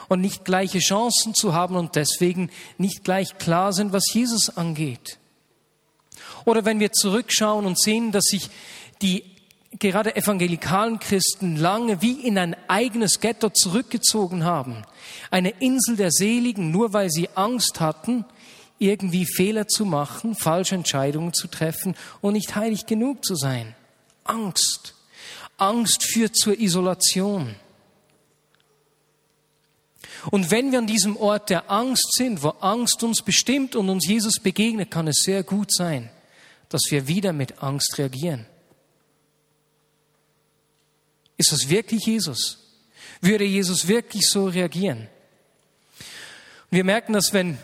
und 0.07 0.21
nicht 0.21 0.45
gleiche 0.45 0.79
Chancen 0.79 1.33
zu 1.35 1.53
haben 1.53 1.75
und 1.75 1.95
deswegen 1.95 2.49
nicht 2.77 3.03
gleich 3.03 3.37
klar 3.37 3.73
sind, 3.73 3.91
was 3.91 4.13
Jesus 4.13 4.49
angeht. 4.49 5.19
Oder 6.45 6.65
wenn 6.65 6.79
wir 6.79 6.91
zurückschauen 6.91 7.65
und 7.65 7.79
sehen, 7.79 8.11
dass 8.11 8.25
sich 8.25 8.49
die 9.01 9.28
gerade 9.77 10.15
evangelikalen 10.15 10.99
Christen 10.99 11.55
lange 11.55 12.01
wie 12.01 12.13
in 12.13 12.37
ein 12.37 12.55
eigenes 12.67 13.19
Ghetto 13.19 13.49
zurückgezogen 13.49 14.43
haben, 14.43 14.83
eine 15.29 15.51
Insel 15.59 15.95
der 15.95 16.11
Seligen, 16.11 16.71
nur 16.71 16.93
weil 16.93 17.09
sie 17.09 17.29
Angst 17.35 17.79
hatten, 17.79 18.25
irgendwie 18.79 19.25
Fehler 19.25 19.67
zu 19.67 19.85
machen, 19.85 20.35
falsche 20.35 20.75
Entscheidungen 20.75 21.33
zu 21.33 21.47
treffen 21.47 21.95
und 22.21 22.33
nicht 22.33 22.55
heilig 22.55 22.85
genug 22.85 23.25
zu 23.25 23.35
sein. 23.35 23.75
Angst. 24.23 24.95
Angst 25.57 26.03
führt 26.03 26.35
zur 26.35 26.57
Isolation. 26.57 27.55
Und 30.31 30.51
wenn 30.51 30.71
wir 30.71 30.79
an 30.79 30.87
diesem 30.87 31.17
Ort 31.17 31.49
der 31.49 31.69
Angst 31.69 32.15
sind, 32.15 32.43
wo 32.43 32.49
Angst 32.49 33.03
uns 33.03 33.21
bestimmt 33.21 33.75
und 33.75 33.89
uns 33.89 34.07
Jesus 34.07 34.39
begegnet, 34.41 34.91
kann 34.91 35.07
es 35.07 35.21
sehr 35.23 35.43
gut 35.43 35.73
sein, 35.73 36.09
dass 36.69 36.83
wir 36.89 37.07
wieder 37.07 37.33
mit 37.33 37.61
Angst 37.61 37.97
reagieren. 37.97 38.45
Ist 41.39 41.53
das 41.53 41.69
wirklich 41.69 42.05
Jesus? 42.05 42.59
Würde 43.21 43.45
Jesus 43.45 43.87
wirklich 43.87 44.29
so 44.29 44.47
reagieren? 44.47 45.07
Wir 46.69 46.83
merken 46.83 47.13
dass 47.13 47.33
wenn 47.33 47.57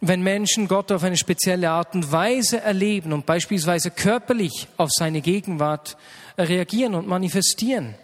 wenn 0.00 0.22
Menschen 0.22 0.68
Gott 0.68 0.92
auf 0.92 1.02
eine 1.02 1.16
spezielle 1.16 1.70
Art 1.70 1.94
und 1.96 2.12
Weise 2.12 2.60
erleben 2.60 3.12
und 3.12 3.26
beispielsweise 3.26 3.90
körperlich 3.90 4.68
auf 4.76 4.90
seine 4.92 5.20
Gegenwart 5.20 5.96
reagieren 6.38 6.94
und 6.94 7.08
manifestieren. 7.08 7.96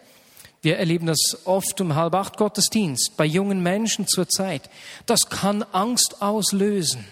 Wir 0.61 0.79
erleben 0.79 1.07
das 1.07 1.43
oft 1.45 1.81
um 1.81 1.95
halb 1.95 2.15
acht 2.15 2.37
Gottesdienst 2.37 3.13
bei 3.17 3.25
jungen 3.25 3.63
Menschen 3.63 4.09
zur 4.09 4.29
Zeit. 4.29 4.69
Das 5.07 5.29
kann 5.29 5.63
Angst 5.63 6.21
auslösen. 6.21 7.05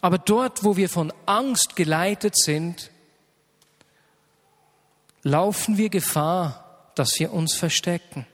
Aber 0.00 0.18
dort, 0.18 0.64
wo 0.64 0.76
wir 0.76 0.88
von 0.88 1.12
Angst 1.26 1.76
geleitet 1.76 2.36
sind, 2.36 2.90
laufen 5.22 5.78
wir 5.78 5.88
Gefahr, 5.88 6.90
dass 6.94 7.18
wir 7.18 7.32
uns 7.32 7.54
verstecken. 7.54 8.26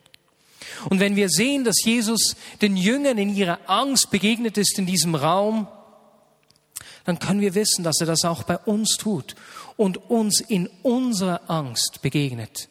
Und 0.88 1.00
wenn 1.00 1.16
wir 1.16 1.28
sehen, 1.28 1.64
dass 1.64 1.84
Jesus 1.84 2.36
den 2.60 2.76
Jüngern 2.76 3.18
in 3.18 3.34
ihrer 3.34 3.58
Angst 3.66 4.10
begegnet 4.10 4.58
ist 4.58 4.78
in 4.78 4.86
diesem 4.86 5.14
Raum, 5.14 5.66
dann 7.04 7.18
können 7.18 7.40
wir 7.40 7.54
wissen, 7.54 7.84
dass 7.84 8.00
er 8.00 8.06
das 8.06 8.24
auch 8.24 8.42
bei 8.42 8.58
uns 8.58 8.96
tut 8.96 9.34
und 9.76 10.10
uns 10.10 10.40
in 10.40 10.68
unserer 10.82 11.50
Angst 11.50 12.00
begegnet. 12.02 12.68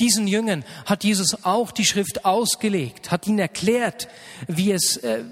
Diesen 0.00 0.26
Jüngern 0.26 0.64
hat 0.86 1.04
Jesus 1.04 1.44
auch 1.44 1.70
die 1.70 1.84
Schrift 1.84 2.24
ausgelegt, 2.24 3.10
hat 3.10 3.26
ihnen 3.26 3.38
erklärt, 3.38 4.08
wie 4.46 4.72
es, 4.72 4.96
äh, 4.96 5.22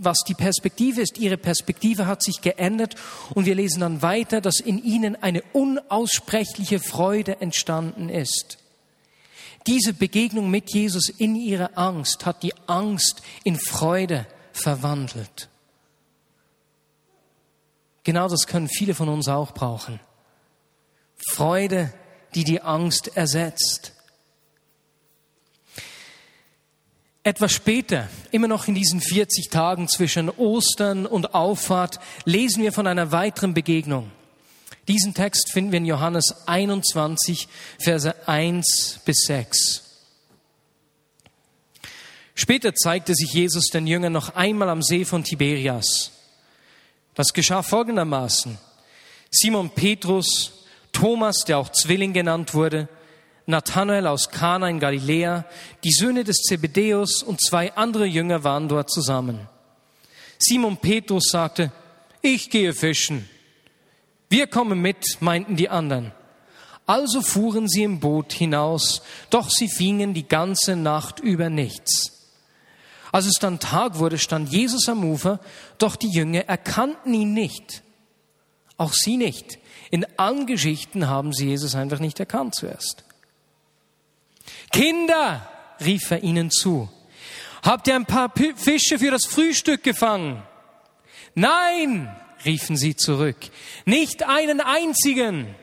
was 0.00 0.18
die 0.26 0.34
Perspektive 0.34 1.00
ist. 1.00 1.18
Ihre 1.18 1.36
Perspektive 1.36 2.06
hat 2.06 2.22
sich 2.22 2.40
geändert 2.40 2.94
und 3.34 3.46
wir 3.46 3.54
lesen 3.54 3.80
dann 3.80 4.02
weiter, 4.02 4.40
dass 4.40 4.60
in 4.60 4.82
ihnen 4.82 5.16
eine 5.22 5.42
unaussprechliche 5.52 6.78
Freude 6.78 7.40
entstanden 7.40 8.08
ist. 8.08 8.58
Diese 9.66 9.92
Begegnung 9.92 10.50
mit 10.50 10.72
Jesus 10.72 11.08
in 11.08 11.34
ihrer 11.34 11.76
Angst 11.76 12.24
hat 12.24 12.42
die 12.42 12.54
Angst 12.66 13.22
in 13.42 13.58
Freude 13.58 14.26
verwandelt. 14.52 15.48
Genau 18.04 18.28
das 18.28 18.46
können 18.46 18.68
viele 18.68 18.94
von 18.94 19.08
uns 19.08 19.26
auch 19.26 19.52
brauchen. 19.52 19.98
Freude, 21.32 21.92
die 22.36 22.44
die 22.44 22.62
Angst 22.62 23.16
ersetzt. 23.16 23.95
Etwas 27.26 27.50
später, 27.50 28.08
immer 28.30 28.46
noch 28.46 28.68
in 28.68 28.76
diesen 28.76 29.00
40 29.00 29.48
Tagen 29.50 29.88
zwischen 29.88 30.30
Ostern 30.30 31.06
und 31.06 31.34
Auffahrt, 31.34 31.98
lesen 32.24 32.62
wir 32.62 32.72
von 32.72 32.86
einer 32.86 33.10
weiteren 33.10 33.52
Begegnung. 33.52 34.12
Diesen 34.86 35.12
Text 35.12 35.50
finden 35.50 35.72
wir 35.72 35.78
in 35.78 35.86
Johannes 35.86 36.46
21, 36.46 37.48
Verse 37.80 38.28
1 38.28 39.00
bis 39.04 39.22
6. 39.26 39.82
Später 42.36 42.76
zeigte 42.76 43.12
sich 43.12 43.32
Jesus 43.32 43.70
den 43.72 43.88
Jüngern 43.88 44.12
noch 44.12 44.36
einmal 44.36 44.68
am 44.68 44.80
See 44.80 45.04
von 45.04 45.24
Tiberias. 45.24 46.12
Das 47.16 47.32
geschah 47.32 47.64
folgendermaßen. 47.64 48.56
Simon 49.32 49.70
Petrus, 49.70 50.64
Thomas, 50.92 51.38
der 51.44 51.58
auch 51.58 51.72
Zwilling 51.72 52.12
genannt 52.12 52.54
wurde, 52.54 52.88
Nathanael 53.46 54.06
aus 54.06 54.30
Kana 54.30 54.68
in 54.68 54.80
Galiläa, 54.80 55.44
die 55.84 55.92
Söhne 55.92 56.24
des 56.24 56.38
Zebedäus 56.38 57.22
und 57.22 57.40
zwei 57.40 57.74
andere 57.76 58.04
Jünger 58.06 58.42
waren 58.44 58.68
dort 58.68 58.90
zusammen. 58.90 59.48
Simon 60.38 60.76
Petrus 60.76 61.28
sagte, 61.30 61.72
ich 62.22 62.50
gehe 62.50 62.74
fischen. 62.74 63.28
Wir 64.28 64.48
kommen 64.48 64.82
mit, 64.82 65.18
meinten 65.20 65.56
die 65.56 65.68
anderen. 65.68 66.12
Also 66.86 67.20
fuhren 67.20 67.68
sie 67.68 67.84
im 67.84 68.00
Boot 68.00 68.32
hinaus, 68.32 69.02
doch 69.30 69.50
sie 69.50 69.68
fingen 69.68 70.14
die 70.14 70.26
ganze 70.26 70.76
Nacht 70.76 71.20
über 71.20 71.48
nichts. 71.48 72.12
Als 73.12 73.26
es 73.26 73.38
dann 73.40 73.60
Tag 73.60 73.98
wurde, 73.98 74.18
stand 74.18 74.50
Jesus 74.50 74.88
am 74.88 75.04
Ufer, 75.04 75.40
doch 75.78 75.96
die 75.96 76.10
Jünger 76.10 76.46
erkannten 76.48 77.14
ihn 77.14 77.32
nicht. 77.32 77.82
Auch 78.76 78.92
sie 78.92 79.16
nicht. 79.16 79.58
In 79.90 80.06
allen 80.18 80.46
Geschichten 80.46 81.08
haben 81.08 81.32
sie 81.32 81.46
Jesus 81.46 81.74
einfach 81.74 81.98
nicht 81.98 82.20
erkannt 82.20 82.54
zuerst. 82.54 83.05
Kinder, 84.72 85.48
rief 85.80 86.10
er 86.10 86.22
ihnen 86.22 86.50
zu, 86.50 86.88
habt 87.62 87.88
ihr 87.88 87.94
ein 87.94 88.06
paar 88.06 88.32
Fische 88.56 88.98
für 88.98 89.10
das 89.10 89.24
Frühstück 89.24 89.82
gefangen? 89.82 90.42
Nein, 91.34 92.14
riefen 92.44 92.76
sie 92.76 92.96
zurück, 92.96 93.36
nicht 93.84 94.22
einen 94.22 94.60
einzigen. 94.60 95.54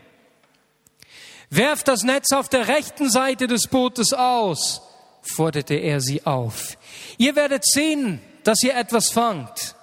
Werft 1.49 1.87
das 1.87 2.03
Netz 2.03 2.31
auf 2.31 2.49
der 2.49 2.67
rechten 2.67 3.09
Seite 3.09 3.47
des 3.47 3.67
Bootes 3.67 4.13
aus, 4.13 4.81
forderte 5.21 5.75
er 5.75 6.01
sie 6.01 6.25
auf. 6.25 6.77
Ihr 7.17 7.35
werdet 7.35 7.65
sehen, 7.65 8.21
dass 8.43 8.63
ihr 8.63 8.75
etwas 8.75 9.11
fangt. 9.11 9.75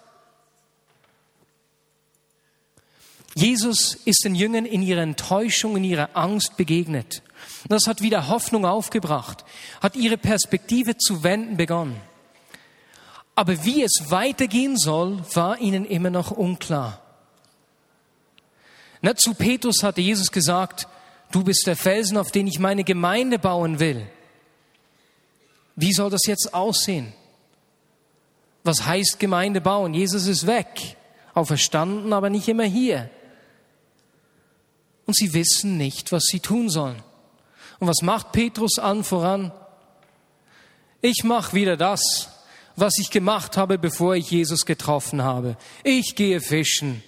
Jesus 3.35 3.95
ist 4.05 4.25
den 4.25 4.35
Jüngern 4.35 4.67
in 4.67 4.83
ihrer 4.83 5.03
Enttäuschung, 5.03 5.77
in 5.77 5.85
ihrer 5.85 6.11
Angst 6.15 6.57
begegnet. 6.57 7.23
Das 7.71 7.87
hat 7.87 8.03
wieder 8.03 8.27
Hoffnung 8.27 8.67
aufgebracht, 8.67 9.45
hat 9.81 9.95
ihre 9.95 10.19
Perspektive 10.19 10.97
zu 10.97 11.23
wenden 11.23 11.57
begonnen. 11.57 12.01
Aber 13.37 13.65
wie 13.65 13.85
es 13.85 14.07
weitergehen 14.11 14.77
soll, 14.77 15.23
war 15.35 15.57
ihnen 15.61 15.85
immer 15.85 16.11
noch 16.11 16.33
unklar. 16.33 17.01
Na, 19.03 19.15
zu 19.15 19.35
Petrus 19.35 19.85
hatte 19.85 20.01
Jesus 20.01 20.33
gesagt, 20.33 20.89
du 21.31 21.45
bist 21.45 21.65
der 21.69 21.77
Felsen, 21.77 22.19
auf 22.19 22.33
den 22.33 22.49
ich 22.49 22.59
meine 22.59 22.83
Gemeinde 22.83 23.39
bauen 23.39 23.79
will. 23.79 24.05
Wie 25.77 25.93
soll 25.93 26.11
das 26.11 26.27
jetzt 26.27 26.53
aussehen? 26.53 27.13
Was 28.65 28.85
heißt 28.85 29.21
Gemeinde 29.21 29.61
bauen? 29.61 29.95
Jesus 29.95 30.27
ist 30.27 30.49
weg, 30.49 30.97
auferstanden, 31.35 32.13
aber 32.13 32.31
nicht 32.31 32.49
immer 32.49 32.65
hier. 32.65 33.11
Und 35.07 35.15
sie 35.15 35.33
wissen 35.35 35.77
nicht, 35.77 36.11
was 36.11 36.25
sie 36.25 36.41
tun 36.41 36.69
sollen. 36.69 37.01
Und 37.81 37.89
was 37.89 38.03
macht 38.03 38.33
Petrus 38.33 38.79
an 38.79 39.03
voran? 39.03 39.53
Ich 41.01 41.25
mache 41.25 41.55
wieder 41.55 41.77
das, 41.79 42.29
was 42.77 42.99
ich 42.99 43.11
gemacht 43.11 43.57
habe, 43.57 43.79
bevor 43.79 44.15
ich 44.15 44.31
Jesus 44.31 44.67
getroffen 44.67 45.23
habe. 45.23 45.57
Ich 45.83 46.15
gehe 46.15 46.41
fischen. 46.41 47.03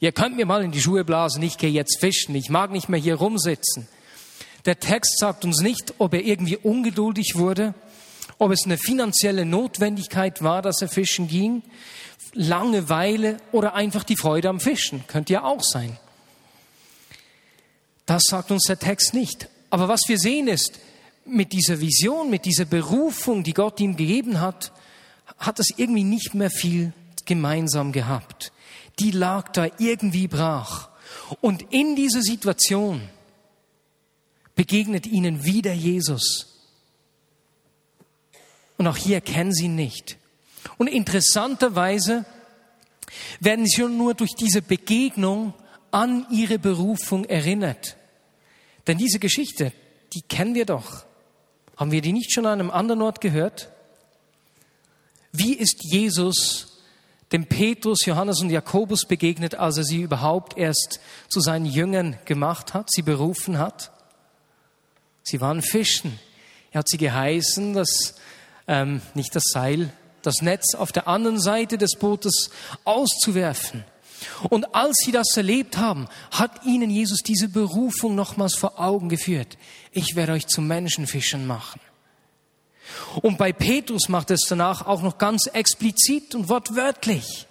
Ihr 0.00 0.12
könnt 0.12 0.36
mir 0.36 0.46
mal 0.46 0.64
in 0.64 0.72
die 0.72 0.80
Schuhe 0.80 1.04
blasen, 1.04 1.42
ich 1.42 1.58
gehe 1.58 1.70
jetzt 1.70 2.00
fischen. 2.00 2.34
Ich 2.34 2.48
mag 2.48 2.70
nicht 2.70 2.88
mehr 2.88 3.00
hier 3.00 3.16
rumsitzen. 3.16 3.86
Der 4.64 4.80
Text 4.80 5.18
sagt 5.18 5.44
uns 5.44 5.60
nicht, 5.60 5.94
ob 5.98 6.14
er 6.14 6.24
irgendwie 6.24 6.56
ungeduldig 6.56 7.34
wurde, 7.36 7.74
ob 8.38 8.50
es 8.50 8.64
eine 8.64 8.78
finanzielle 8.78 9.44
Notwendigkeit 9.44 10.42
war, 10.42 10.62
dass 10.62 10.80
er 10.80 10.88
fischen 10.88 11.28
ging, 11.28 11.62
Langeweile 12.32 13.36
oder 13.52 13.74
einfach 13.74 14.04
die 14.04 14.16
Freude 14.16 14.48
am 14.48 14.58
Fischen. 14.58 15.04
Könnte 15.06 15.34
ja 15.34 15.44
auch 15.44 15.62
sein. 15.62 15.98
Das 18.06 18.22
sagt 18.28 18.50
uns 18.50 18.64
der 18.64 18.78
Text 18.78 19.14
nicht. 19.14 19.48
Aber 19.70 19.88
was 19.88 20.02
wir 20.06 20.18
sehen 20.18 20.48
ist, 20.48 20.78
mit 21.24 21.52
dieser 21.52 21.80
Vision, 21.80 22.30
mit 22.30 22.44
dieser 22.44 22.66
Berufung, 22.66 23.44
die 23.44 23.54
Gott 23.54 23.80
ihm 23.80 23.96
gegeben 23.96 24.40
hat, 24.40 24.72
hat 25.38 25.58
es 25.58 25.70
irgendwie 25.76 26.04
nicht 26.04 26.34
mehr 26.34 26.50
viel 26.50 26.92
gemeinsam 27.24 27.92
gehabt. 27.92 28.52
Die 28.98 29.10
lag 29.10 29.50
da 29.52 29.66
irgendwie 29.78 30.28
brach. 30.28 30.90
Und 31.40 31.72
in 31.72 31.96
dieser 31.96 32.22
Situation 32.22 33.08
begegnet 34.54 35.06
ihnen 35.06 35.44
wieder 35.44 35.72
Jesus. 35.72 36.54
Und 38.76 38.86
auch 38.86 38.96
hier 38.96 39.20
kennen 39.20 39.52
sie 39.52 39.66
ihn 39.66 39.74
nicht. 39.74 40.18
Und 40.78 40.88
interessanterweise 40.88 42.24
werden 43.40 43.66
sie 43.66 43.80
schon 43.80 43.96
nur 43.96 44.14
durch 44.14 44.34
diese 44.34 44.62
Begegnung 44.62 45.54
an 45.94 46.26
ihre 46.28 46.58
Berufung 46.58 47.24
erinnert. 47.24 47.96
Denn 48.88 48.98
diese 48.98 49.20
Geschichte, 49.20 49.72
die 50.12 50.22
kennen 50.22 50.56
wir 50.56 50.66
doch. 50.66 51.04
Haben 51.76 51.92
wir 51.92 52.02
die 52.02 52.12
nicht 52.12 52.32
schon 52.32 52.46
an 52.46 52.60
einem 52.60 52.72
anderen 52.72 53.00
Ort 53.00 53.20
gehört? 53.20 53.70
Wie 55.30 55.54
ist 55.54 55.84
Jesus 55.84 56.82
dem 57.30 57.46
Petrus, 57.46 58.06
Johannes 58.06 58.40
und 58.40 58.50
Jakobus 58.50 59.06
begegnet, 59.06 59.54
als 59.54 59.78
er 59.78 59.84
sie 59.84 60.02
überhaupt 60.02 60.58
erst 60.58 60.98
zu 61.28 61.40
seinen 61.40 61.66
Jüngern 61.66 62.18
gemacht 62.24 62.74
hat, 62.74 62.90
sie 62.90 63.02
berufen 63.02 63.58
hat? 63.58 63.92
Sie 65.22 65.40
waren 65.40 65.62
Fischen. 65.62 66.18
Er 66.72 66.80
hat 66.80 66.88
sie 66.88 66.98
geheißen, 66.98 67.72
dass 67.72 68.16
ähm, 68.66 69.00
nicht 69.14 69.34
das 69.36 69.44
Seil, 69.46 69.92
das 70.22 70.42
Netz 70.42 70.74
auf 70.74 70.90
der 70.90 71.06
anderen 71.06 71.40
Seite 71.40 71.78
des 71.78 71.96
Bootes 71.96 72.50
auszuwerfen. 72.82 73.84
Und 74.50 74.74
als 74.74 74.96
sie 75.04 75.12
das 75.12 75.36
erlebt 75.36 75.76
haben, 75.76 76.08
hat 76.30 76.64
ihnen 76.64 76.90
Jesus 76.90 77.20
diese 77.22 77.48
Berufung 77.48 78.14
nochmals 78.14 78.54
vor 78.54 78.80
Augen 78.80 79.08
geführt. 79.08 79.56
Ich 79.92 80.16
werde 80.16 80.32
euch 80.32 80.46
zu 80.46 80.60
Menschenfischern 80.60 81.46
machen. 81.46 81.80
Und 83.22 83.38
bei 83.38 83.52
Petrus 83.52 84.08
macht 84.08 84.30
es 84.30 84.46
danach 84.48 84.86
auch 84.86 85.02
noch 85.02 85.18
ganz 85.18 85.46
explizit 85.46 86.34
und 86.34 86.48
wortwörtlich. 86.48 87.46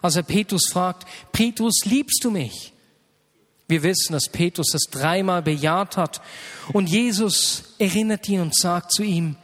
Als 0.00 0.16
er 0.16 0.22
Petrus 0.22 0.68
fragt, 0.70 1.06
Petrus, 1.30 1.84
liebst 1.84 2.24
du 2.24 2.30
mich? 2.30 2.72
Wir 3.68 3.82
wissen, 3.82 4.12
dass 4.12 4.28
Petrus 4.28 4.68
das 4.72 4.82
dreimal 4.90 5.42
bejaht 5.42 5.96
hat. 5.96 6.20
Und 6.72 6.88
Jesus 6.88 7.74
erinnert 7.78 8.28
ihn 8.28 8.40
und 8.40 8.56
sagt 8.56 8.92
zu 8.92 9.02
ihm, 9.02 9.36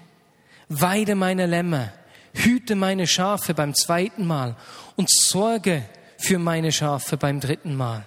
weide 0.69 1.15
meine 1.15 1.47
Lämmer, 1.47 1.93
hüte 2.35 2.75
meine 2.75 3.07
Schafe 3.07 3.55
beim 3.55 3.75
zweiten 3.75 4.27
Mal 4.27 4.57
und 4.97 5.09
sorge 5.11 5.89
für 6.19 6.39
meine 6.39 6.73
Schafe 6.73 7.17
beim 7.17 7.41
dritten 7.41 7.75
Mal. 7.75 8.07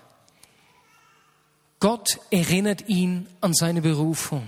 Gott 1.80 2.20
erinnert 2.30 2.88
ihn 2.88 3.28
an 3.42 3.54
seine 3.54 3.82
Berufung. 3.82 4.48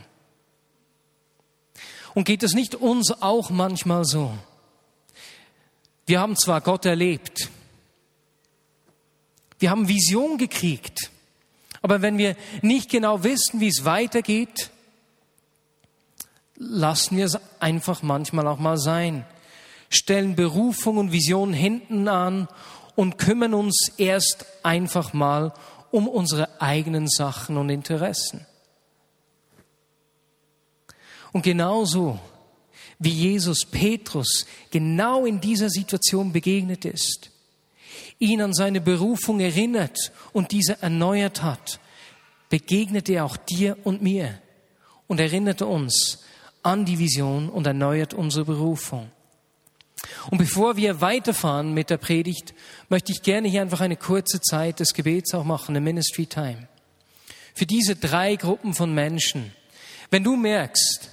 Und 2.13 2.25
geht 2.25 2.43
es 2.43 2.53
nicht 2.53 2.75
uns 2.75 3.11
auch 3.21 3.49
manchmal 3.49 4.05
so? 4.05 4.37
Wir 6.05 6.19
haben 6.19 6.35
zwar 6.35 6.61
Gott 6.61 6.85
erlebt, 6.85 7.49
wir 9.57 9.71
haben 9.71 9.87
Vision 9.87 10.37
gekriegt, 10.37 11.09
aber 11.81 12.01
wenn 12.01 12.17
wir 12.17 12.35
nicht 12.61 12.91
genau 12.91 13.23
wissen, 13.23 13.61
wie 13.61 13.69
es 13.69 13.85
weitergeht, 13.85 14.69
lassen 16.55 17.17
wir 17.17 17.25
es 17.25 17.39
einfach 17.61 18.03
manchmal 18.03 18.47
auch 18.47 18.59
mal 18.59 18.77
sein, 18.77 19.25
stellen 19.89 20.35
Berufung 20.35 20.97
und 20.97 21.11
Vision 21.13 21.53
hinten 21.53 22.09
an 22.09 22.49
und 22.95 23.17
kümmern 23.17 23.53
uns 23.53 23.91
erst 23.97 24.45
einfach 24.63 25.13
mal 25.13 25.53
um 25.91 26.07
unsere 26.07 26.61
eigenen 26.61 27.07
Sachen 27.07 27.57
und 27.57 27.69
Interessen. 27.69 28.45
Und 31.31 31.41
genauso 31.41 32.19
wie 32.99 33.09
Jesus 33.09 33.65
Petrus 33.65 34.45
genau 34.71 35.25
in 35.25 35.41
dieser 35.41 35.69
Situation 35.69 36.31
begegnet 36.31 36.85
ist, 36.85 37.31
ihn 38.19 38.41
an 38.41 38.53
seine 38.53 38.81
Berufung 38.81 39.39
erinnert 39.39 40.11
und 40.31 40.51
diese 40.51 40.81
erneuert 40.81 41.41
hat, 41.41 41.79
begegnet 42.49 43.09
er 43.09 43.25
auch 43.25 43.35
dir 43.35 43.77
und 43.83 44.01
mir 44.01 44.39
und 45.07 45.19
erinnerte 45.19 45.65
uns 45.65 46.23
an 46.61 46.85
die 46.85 46.99
Vision 46.99 47.49
und 47.49 47.67
erneuert 47.67 48.13
unsere 48.13 48.45
Berufung. 48.45 49.11
Und 50.29 50.37
bevor 50.37 50.75
wir 50.77 51.01
weiterfahren 51.01 51.73
mit 51.73 51.89
der 51.89 51.97
Predigt, 51.97 52.53
möchte 52.89 53.11
ich 53.11 53.21
gerne 53.21 53.47
hier 53.47 53.61
einfach 53.61 53.81
eine 53.81 53.95
kurze 53.95 54.41
Zeit 54.41 54.79
des 54.79 54.93
Gebets 54.93 55.33
auch 55.33 55.43
machen, 55.43 55.71
eine 55.71 55.81
Ministry 55.81 56.25
Time. 56.25 56.67
Für 57.53 57.65
diese 57.65 57.95
drei 57.95 58.35
Gruppen 58.35 58.73
von 58.73 58.93
Menschen. 58.93 59.53
Wenn 60.09 60.23
du 60.23 60.35
merkst, 60.35 61.09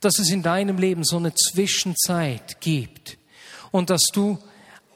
dass 0.00 0.18
es 0.18 0.30
in 0.30 0.42
deinem 0.42 0.78
Leben 0.78 1.04
so 1.04 1.16
eine 1.16 1.34
Zwischenzeit 1.34 2.60
gibt 2.60 3.18
und 3.70 3.90
dass 3.90 4.02
du 4.12 4.38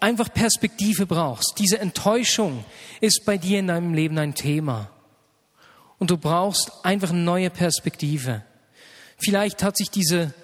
einfach 0.01 0.33
Perspektive 0.33 1.07
brauchst, 1.07 1.55
diese 1.59 1.79
Enttäuschung 1.79 2.65
ist 3.01 3.25
bei 3.25 3.39
dir 3.39 3.59
in 3.59 3.69
deinem 3.69 3.95
Leben 3.95 4.19
ein 4.19 4.35
Thema. 4.35 4.91
Und 5.99 6.11
du 6.11 6.19
brauchst 6.19 6.71
einfach 6.85 7.11
eine 7.11 7.21
neue 7.21 7.51
Perspektive. 7.51 8.43
Vielleicht 9.17 9.63
hat 9.63 9.77
sich 9.77 9.91
diese 9.91 10.35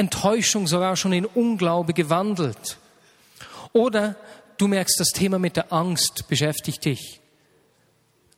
Enttäuschung 0.00 0.66
sogar 0.66 0.96
schon 0.96 1.12
in 1.12 1.26
Unglaube 1.26 1.92
gewandelt. 1.92 2.78
Oder 3.72 4.16
du 4.58 4.66
merkst, 4.66 4.98
das 4.98 5.10
Thema 5.10 5.38
mit 5.38 5.56
der 5.56 5.72
Angst 5.72 6.26
beschäftigt 6.28 6.84
dich. 6.84 7.20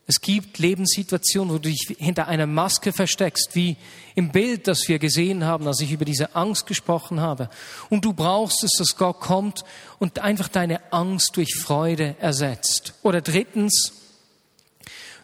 Es 0.06 0.20
gibt 0.20 0.58
Lebenssituationen, 0.58 1.54
wo 1.54 1.58
du 1.58 1.70
dich 1.70 1.96
hinter 1.98 2.26
einer 2.26 2.46
Maske 2.46 2.92
versteckst, 2.92 3.50
wie 3.54 3.76
im 4.14 4.30
Bild, 4.30 4.66
das 4.66 4.88
wir 4.88 4.98
gesehen 4.98 5.44
haben, 5.44 5.66
als 5.66 5.80
ich 5.80 5.92
über 5.92 6.04
diese 6.04 6.34
Angst 6.34 6.66
gesprochen 6.66 7.20
habe. 7.20 7.48
Und 7.88 8.04
du 8.04 8.12
brauchst 8.12 8.64
es, 8.64 8.72
dass 8.76 8.96
Gott 8.96 9.20
kommt 9.20 9.64
und 10.00 10.18
einfach 10.18 10.48
deine 10.48 10.92
Angst 10.92 11.36
durch 11.36 11.54
Freude 11.54 12.16
ersetzt. 12.18 12.94
Oder 13.02 13.20
drittens, 13.20 13.92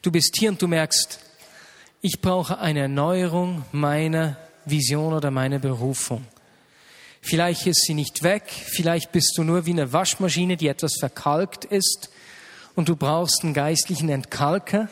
du 0.02 0.12
bist 0.12 0.36
hier 0.38 0.50
und 0.50 0.62
du 0.62 0.68
merkst, 0.68 1.18
ich 2.00 2.20
brauche 2.20 2.58
eine 2.58 2.80
Erneuerung 2.80 3.64
meiner 3.72 4.36
Vision 4.70 5.12
oder 5.12 5.30
meine 5.30 5.58
Berufung. 5.58 6.24
Vielleicht 7.20 7.66
ist 7.66 7.82
sie 7.84 7.94
nicht 7.94 8.22
weg, 8.22 8.44
vielleicht 8.48 9.12
bist 9.12 9.36
du 9.36 9.42
nur 9.42 9.66
wie 9.66 9.72
eine 9.72 9.92
Waschmaschine, 9.92 10.56
die 10.56 10.68
etwas 10.68 10.94
verkalkt 10.98 11.64
ist 11.64 12.10
und 12.74 12.88
du 12.88 12.96
brauchst 12.96 13.42
einen 13.42 13.54
geistlichen 13.54 14.08
Entkalker. 14.08 14.88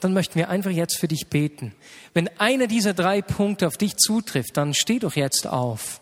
dann 0.00 0.14
möchten 0.14 0.36
wir 0.36 0.48
einfach 0.48 0.70
jetzt 0.70 0.98
für 0.98 1.08
dich 1.08 1.26
beten. 1.28 1.74
Wenn 2.14 2.28
einer 2.38 2.66
dieser 2.66 2.94
drei 2.94 3.20
Punkte 3.20 3.66
auf 3.66 3.76
dich 3.76 3.96
zutrifft, 3.96 4.56
dann 4.56 4.72
steh 4.72 4.98
doch 4.98 5.14
jetzt 5.14 5.46
auf. 5.46 6.00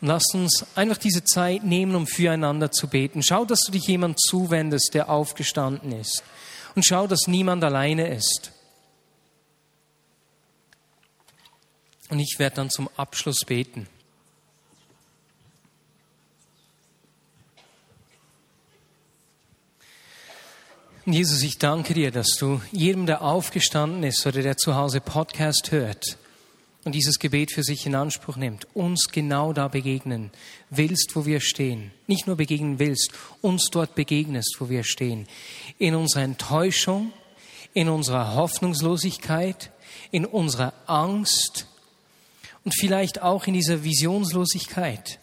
Lass 0.00 0.22
uns 0.32 0.64
einfach 0.76 0.98
diese 0.98 1.24
Zeit 1.24 1.64
nehmen, 1.64 1.96
um 1.96 2.06
füreinander 2.06 2.70
zu 2.70 2.88
beten. 2.88 3.22
Schau, 3.22 3.44
dass 3.44 3.60
du 3.66 3.72
dich 3.72 3.86
jemand 3.88 4.20
zuwendest, 4.20 4.94
der 4.94 5.08
aufgestanden 5.08 5.92
ist. 5.92 6.22
Und 6.76 6.86
schau, 6.86 7.06
dass 7.08 7.26
niemand 7.26 7.64
alleine 7.64 8.14
ist. 8.14 8.52
Und 12.10 12.20
ich 12.20 12.36
werde 12.38 12.56
dann 12.56 12.70
zum 12.70 12.88
Abschluss 12.96 13.40
beten. 13.44 13.88
Jesus, 21.04 21.42
ich 21.42 21.56
danke 21.56 21.94
dir, 21.94 22.10
dass 22.10 22.36
du 22.38 22.60
jedem, 22.70 23.06
der 23.06 23.22
aufgestanden 23.22 24.02
ist 24.04 24.26
oder 24.26 24.42
der 24.42 24.58
zu 24.58 24.74
Hause 24.74 25.00
Podcast 25.00 25.72
hört, 25.72 26.18
und 26.88 26.94
dieses 26.94 27.18
Gebet 27.18 27.52
für 27.52 27.62
sich 27.62 27.84
in 27.84 27.94
Anspruch 27.94 28.36
nimmt, 28.36 28.66
uns 28.74 29.08
genau 29.12 29.52
da 29.52 29.68
begegnen 29.68 30.30
willst, 30.70 31.10
wo 31.12 31.26
wir 31.26 31.40
stehen. 31.40 31.90
Nicht 32.06 32.26
nur 32.26 32.36
begegnen 32.36 32.78
willst, 32.78 33.12
uns 33.42 33.68
dort 33.70 33.94
begegnest, 33.94 34.56
wo 34.58 34.70
wir 34.70 34.84
stehen. 34.84 35.28
In 35.76 35.94
unserer 35.94 36.22
Enttäuschung, 36.22 37.12
in 37.74 37.90
unserer 37.90 38.36
Hoffnungslosigkeit, 38.36 39.70
in 40.12 40.24
unserer 40.24 40.72
Angst 40.86 41.66
und 42.64 42.74
vielleicht 42.74 43.20
auch 43.20 43.46
in 43.46 43.52
dieser 43.52 43.84
Visionslosigkeit. 43.84 45.18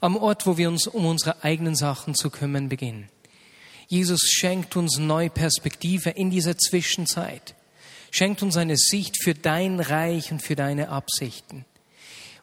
Am 0.00 0.16
Ort, 0.16 0.46
wo 0.46 0.56
wir 0.56 0.70
uns 0.70 0.86
um 0.86 1.04
unsere 1.04 1.44
eigenen 1.44 1.76
Sachen 1.76 2.14
zu 2.14 2.30
kümmern 2.30 2.70
beginnen. 2.70 3.10
Jesus 3.86 4.22
schenkt 4.30 4.76
uns 4.76 4.96
neue 4.96 5.28
Perspektive 5.28 6.08
in 6.08 6.30
dieser 6.30 6.56
Zwischenzeit 6.56 7.54
schenkt 8.12 8.42
uns 8.42 8.56
eine 8.56 8.76
Sicht 8.76 9.20
für 9.20 9.34
dein 9.34 9.80
Reich 9.80 10.30
und 10.30 10.40
für 10.40 10.54
deine 10.54 10.90
Absichten. 10.90 11.64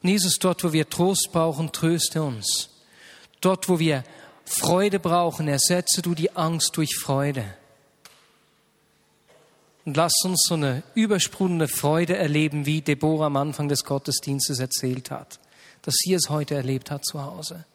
Und 0.01 0.09
Jesus, 0.09 0.39
dort, 0.39 0.63
wo 0.63 0.73
wir 0.73 0.89
Trost 0.89 1.29
brauchen, 1.31 1.71
tröste 1.71 2.21
uns. 2.21 2.69
Dort, 3.39 3.69
wo 3.69 3.79
wir 3.79 4.03
Freude 4.43 4.99
brauchen, 4.99 5.47
ersetze 5.47 6.01
du 6.01 6.15
die 6.15 6.35
Angst 6.35 6.71
durch 6.75 6.97
Freude. 6.97 7.45
Und 9.85 9.95
lass 9.95 10.13
uns 10.23 10.45
so 10.47 10.55
eine 10.55 10.83
übersprudelnde 10.95 11.67
Freude 11.67 12.17
erleben, 12.17 12.65
wie 12.65 12.81
Deborah 12.81 13.27
am 13.27 13.37
Anfang 13.37 13.69
des 13.69 13.85
Gottesdienstes 13.85 14.59
erzählt 14.59 15.11
hat, 15.11 15.39
dass 15.83 15.95
sie 15.95 16.13
es 16.13 16.29
heute 16.29 16.55
erlebt 16.55 16.91
hat 16.91 17.05
zu 17.05 17.23
Hause. 17.23 17.65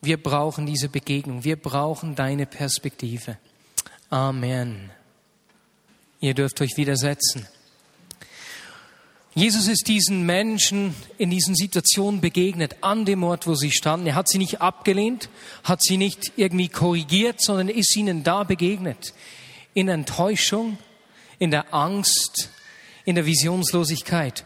Wir 0.00 0.22
brauchen 0.22 0.66
diese 0.66 0.88
Begegnung, 0.88 1.44
wir 1.44 1.56
brauchen 1.56 2.14
deine 2.14 2.46
Perspektive. 2.46 3.36
Amen. 4.08 4.90
Ihr 6.20 6.34
dürft 6.34 6.60
euch 6.60 6.76
widersetzen. 6.76 7.48
Jesus 9.34 9.68
ist 9.68 9.88
diesen 9.88 10.26
Menschen 10.26 10.94
in 11.16 11.30
diesen 11.30 11.54
Situationen 11.54 12.20
begegnet, 12.20 12.76
an 12.82 13.06
dem 13.06 13.22
Ort, 13.22 13.46
wo 13.46 13.54
sie 13.54 13.70
standen. 13.70 14.06
Er 14.06 14.16
hat 14.16 14.28
sie 14.28 14.38
nicht 14.38 14.60
abgelehnt, 14.60 15.30
hat 15.64 15.82
sie 15.82 15.96
nicht 15.96 16.32
irgendwie 16.36 16.68
korrigiert, 16.68 17.40
sondern 17.40 17.68
ist 17.68 17.96
ihnen 17.96 18.22
da 18.22 18.42
begegnet. 18.42 19.14
In 19.72 19.88
Enttäuschung, 19.88 20.78
in 21.38 21.50
der 21.50 21.72
Angst, 21.72 22.50
in 23.04 23.14
der 23.14 23.24
Visionslosigkeit. 23.24 24.44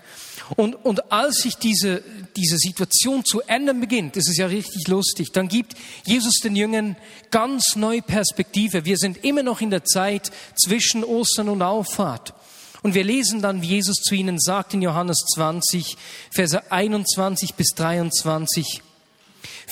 Und, 0.57 0.75
und 0.75 1.11
als 1.11 1.37
sich 1.37 1.57
diese, 1.57 2.03
diese 2.37 2.59
Situation 2.59 3.25
zu 3.25 3.41
ändern 3.43 3.81
beginnt, 3.81 4.17
das 4.17 4.29
ist 4.29 4.37
ja 4.37 4.47
richtig 4.47 4.87
lustig, 4.89 5.33
dann 5.33 5.49
gibt 5.49 5.75
Jesus 6.05 6.35
den 6.43 6.55
Jüngern 6.55 6.97
ganz 7.31 7.77
neue 7.77 8.03
Perspektive. 8.03 8.85
Wir 8.85 8.99
sind 8.99 9.25
immer 9.25 9.43
noch 9.43 9.61
in 9.61 9.71
der 9.71 9.85
Zeit 9.85 10.31
zwischen 10.57 11.03
Ostern 11.03 11.49
und 11.49 11.63
Auffahrt. 11.63 12.35
Und 12.83 12.95
wir 12.95 13.05
lesen 13.05 13.41
dann, 13.41 13.63
wie 13.63 13.69
Jesus 13.69 13.97
zu 13.97 14.15
ihnen 14.15 14.39
sagt 14.39 14.75
in 14.75 14.83
Johannes 14.83 15.25
20, 15.35 15.97
Verse 16.31 16.71
21 16.71 17.55
bis 17.55 17.69
23, 17.77 18.83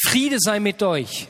Friede 0.06 0.38
sei 0.40 0.58
mit 0.60 0.82
euch. 0.82 1.28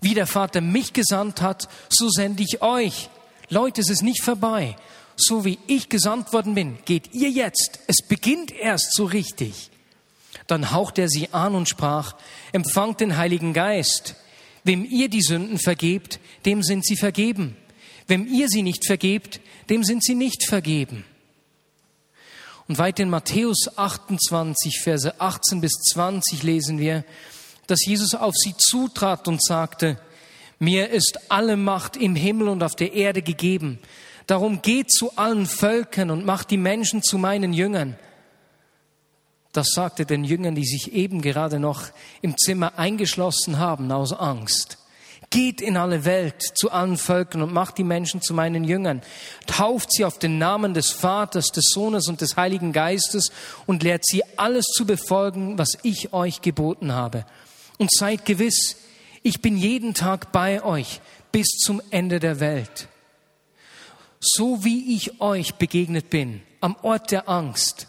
Wie 0.00 0.14
der 0.14 0.26
Vater 0.26 0.62
mich 0.62 0.94
gesandt 0.94 1.42
hat, 1.42 1.68
so 1.90 2.08
sende 2.08 2.42
ich 2.42 2.62
euch. 2.62 3.10
Leute, 3.50 3.82
es 3.82 3.90
ist 3.90 4.02
nicht 4.02 4.22
vorbei 4.22 4.76
so 5.20 5.44
wie 5.44 5.58
ich 5.66 5.88
gesandt 5.88 6.32
worden 6.32 6.54
bin, 6.54 6.78
geht 6.84 7.14
ihr 7.14 7.30
jetzt. 7.30 7.80
Es 7.86 8.06
beginnt 8.06 8.52
erst 8.52 8.94
so 8.94 9.04
richtig. 9.04 9.70
Dann 10.46 10.72
hauchte 10.72 11.02
er 11.02 11.08
sie 11.08 11.32
an 11.32 11.54
und 11.54 11.68
sprach, 11.68 12.14
empfangt 12.52 13.00
den 13.00 13.16
Heiligen 13.16 13.52
Geist. 13.52 14.14
Wem 14.64 14.84
ihr 14.84 15.08
die 15.08 15.22
Sünden 15.22 15.58
vergebt, 15.58 16.20
dem 16.44 16.62
sind 16.62 16.84
sie 16.84 16.96
vergeben. 16.96 17.56
Wem 18.06 18.26
ihr 18.26 18.48
sie 18.48 18.62
nicht 18.62 18.86
vergebt, 18.86 19.40
dem 19.68 19.84
sind 19.84 20.04
sie 20.04 20.14
nicht 20.14 20.46
vergeben. 20.46 21.04
Und 22.66 22.78
weit 22.78 22.98
in 23.00 23.08
Matthäus 23.08 23.76
28, 23.76 24.80
Verse 24.80 25.20
18 25.20 25.60
bis 25.60 25.72
20 25.92 26.42
lesen 26.42 26.78
wir, 26.78 27.04
dass 27.66 27.84
Jesus 27.84 28.14
auf 28.14 28.34
sie 28.34 28.54
zutrat 28.56 29.26
und 29.26 29.42
sagte, 29.42 29.98
mir 30.58 30.90
ist 30.90 31.18
alle 31.28 31.56
Macht 31.56 31.96
im 31.96 32.14
Himmel 32.16 32.48
und 32.48 32.62
auf 32.62 32.74
der 32.74 32.92
Erde 32.92 33.22
gegeben. 33.22 33.78
Darum 34.28 34.60
geht 34.60 34.92
zu 34.92 35.16
allen 35.16 35.46
Völkern 35.46 36.10
und 36.10 36.26
macht 36.26 36.50
die 36.50 36.58
Menschen 36.58 37.02
zu 37.02 37.16
meinen 37.16 37.54
Jüngern. 37.54 37.96
Das 39.52 39.68
sagte 39.70 40.04
den 40.04 40.22
Jüngern, 40.22 40.54
die 40.54 40.66
sich 40.66 40.92
eben 40.92 41.22
gerade 41.22 41.58
noch 41.58 41.84
im 42.20 42.36
Zimmer 42.36 42.78
eingeschlossen 42.78 43.58
haben 43.58 43.90
aus 43.90 44.12
Angst. 44.12 44.76
Geht 45.30 45.62
in 45.62 45.78
alle 45.78 46.04
Welt 46.04 46.42
zu 46.42 46.70
allen 46.70 46.98
Völkern 46.98 47.40
und 47.40 47.54
macht 47.54 47.78
die 47.78 47.84
Menschen 47.84 48.20
zu 48.20 48.34
meinen 48.34 48.64
Jüngern. 48.64 49.00
Tauft 49.46 49.92
sie 49.92 50.04
auf 50.04 50.18
den 50.18 50.36
Namen 50.36 50.74
des 50.74 50.90
Vaters, 50.90 51.46
des 51.46 51.64
Sohnes 51.70 52.06
und 52.06 52.20
des 52.20 52.36
Heiligen 52.36 52.74
Geistes 52.74 53.32
und 53.64 53.82
lehrt 53.82 54.04
sie 54.04 54.22
alles 54.36 54.66
zu 54.66 54.84
befolgen, 54.84 55.56
was 55.56 55.78
ich 55.82 56.12
euch 56.12 56.42
geboten 56.42 56.92
habe. 56.92 57.24
Und 57.78 57.90
seid 57.90 58.26
gewiss, 58.26 58.76
ich 59.22 59.40
bin 59.40 59.56
jeden 59.56 59.94
Tag 59.94 60.32
bei 60.32 60.62
euch 60.62 61.00
bis 61.32 61.46
zum 61.46 61.80
Ende 61.90 62.20
der 62.20 62.40
Welt 62.40 62.88
so 64.20 64.64
wie 64.64 64.96
ich 64.96 65.20
euch 65.20 65.54
begegnet 65.54 66.10
bin, 66.10 66.42
am 66.60 66.76
Ort 66.82 67.10
der 67.10 67.28
Angst, 67.28 67.86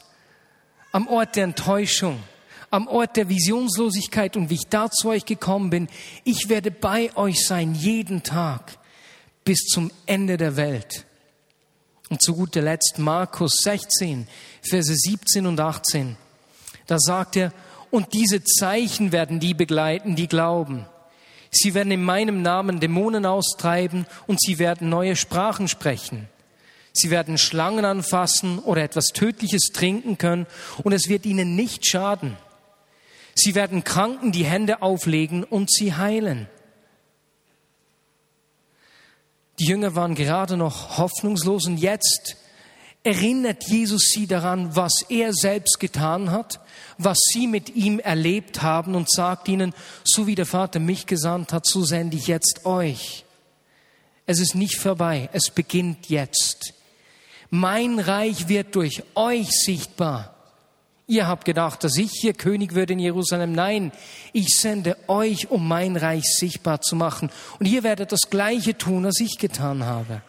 am 0.92 1.08
Ort 1.08 1.36
der 1.36 1.46
Enttäuschung, 1.46 2.20
am 2.72 2.88
Ort 2.88 3.18
der 3.18 3.30
Visionslosigkeit 3.30 4.38
und 4.38 4.50
wie 4.50 4.56
ich 4.56 4.68
da 4.70 4.90
zu 4.92 5.10
euch 5.10 5.26
gekommen 5.26 5.70
bin, 5.70 5.88
ich 6.24 6.50
werde 6.50 6.72
bei 6.72 7.16
euch 7.16 7.46
sein 7.46 7.74
jeden 7.74 8.24
Tag 8.24 8.78
bis 9.44 9.66
zum 9.66 9.92
Ende 10.06 10.38
der 10.38 10.56
Welt. 10.56 11.06
Und 12.10 12.22
zu 12.22 12.36
guter 12.36 12.62
Letzt 12.62 12.98
Markus 12.98 13.62
16, 13.64 14.28
Verse 14.62 14.94
17 14.94 15.46
und 15.46 15.60
18. 15.60 16.18
Da 16.88 16.98
sagt 17.00 17.36
er, 17.36 17.54
und 17.92 18.14
diese 18.14 18.44
Zeichen 18.44 19.12
werden 19.12 19.40
die 19.40 19.54
begleiten, 19.54 20.16
die 20.16 20.28
glauben. 20.28 20.86
Sie 21.52 21.74
werden 21.74 21.92
in 21.92 22.04
meinem 22.04 22.42
Namen 22.42 22.80
Dämonen 22.80 23.26
austreiben 23.26 24.06
und 24.28 24.40
sie 24.42 24.60
werden 24.60 24.90
neue 24.90 25.16
Sprachen 25.16 25.68
sprechen. 25.68 26.28
Sie 26.94 27.10
werden 27.10 27.38
Schlangen 27.38 27.86
anfassen 27.86 28.60
oder 28.60 28.84
etwas 28.84 29.06
Tödliches 29.08 29.72
trinken 29.74 30.18
können 30.18 30.48
und 30.84 30.94
es 30.94 31.08
wird 31.08 31.26
ihnen 31.26 31.56
nicht 31.56 31.88
schaden. 31.88 32.38
Sie 33.36 33.56
werden 33.56 33.84
Kranken 33.84 34.32
die 34.32 34.44
Hände 34.44 34.82
auflegen 34.82 35.44
und 35.44 35.72
sie 35.72 35.94
heilen. 35.94 36.48
Die 39.60 39.66
Jünger 39.66 39.96
waren 39.96 40.16
gerade 40.16 40.58
noch 40.58 40.98
hoffnungslos 40.98 41.66
und 41.68 41.78
jetzt 41.78 42.38
erinnert 43.04 43.64
Jesus 43.68 44.12
sie 44.14 44.28
daran, 44.28 44.76
was 44.76 45.06
er 45.10 45.34
selbst 45.34 45.80
getan 45.80 46.32
hat, 46.32 46.60
was 46.98 47.18
sie 47.32 47.48
mit 47.48 47.76
ihm 47.76 48.00
erlebt 48.00 48.62
haben 48.62 48.96
und 48.96 49.10
sagt 49.10 49.48
ihnen, 49.48 49.74
so 50.04 50.28
wie 50.28 50.36
der 50.36 50.46
Vater 50.46 50.80
mich 50.80 51.06
gesandt 51.06 51.54
hat, 51.54 51.66
so 51.66 51.84
sende 51.84 52.18
ich 52.18 52.28
jetzt 52.28 52.66
euch. 52.66 53.26
Es 54.26 54.40
ist 54.40 54.54
nicht 54.54 54.78
vorbei, 54.78 55.30
es 55.34 55.50
beginnt 55.50 56.10
jetzt. 56.10 56.74
Mein 57.50 58.00
Reich 58.00 58.48
wird 58.48 58.76
durch 58.76 59.04
euch 59.16 59.50
sichtbar. 59.50 60.36
Ihr 61.08 61.26
habt 61.26 61.46
gedacht, 61.46 61.84
dass 61.84 61.98
ich 61.98 62.12
hier 62.12 62.34
König 62.34 62.76
würde 62.76 62.94
in 62.94 63.00
Jerusalem. 63.00 63.54
Nein, 63.54 63.92
ich 64.32 64.50
sende 64.50 64.96
euch, 65.08 65.50
um 65.50 65.68
mein 65.68 65.96
Reich 65.96 66.26
sichtbar 66.26 66.82
zu 66.82 66.96
machen. 66.96 67.32
Und 67.60 67.66
ihr 67.66 67.82
werdet 67.82 68.12
das 68.12 68.30
Gleiche 68.30 68.78
tun, 68.78 69.06
was 69.06 69.20
ich 69.20 69.40
getan 69.40 69.84
habe. 69.86 70.22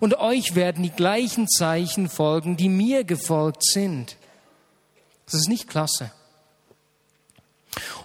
Und 0.00 0.18
euch 0.18 0.54
werden 0.54 0.82
die 0.82 0.90
gleichen 0.90 1.48
Zeichen 1.48 2.08
folgen, 2.08 2.56
die 2.56 2.68
mir 2.68 3.04
gefolgt 3.04 3.64
sind. 3.64 4.16
Das 5.26 5.34
ist 5.34 5.48
nicht 5.48 5.68
klasse. 5.68 6.10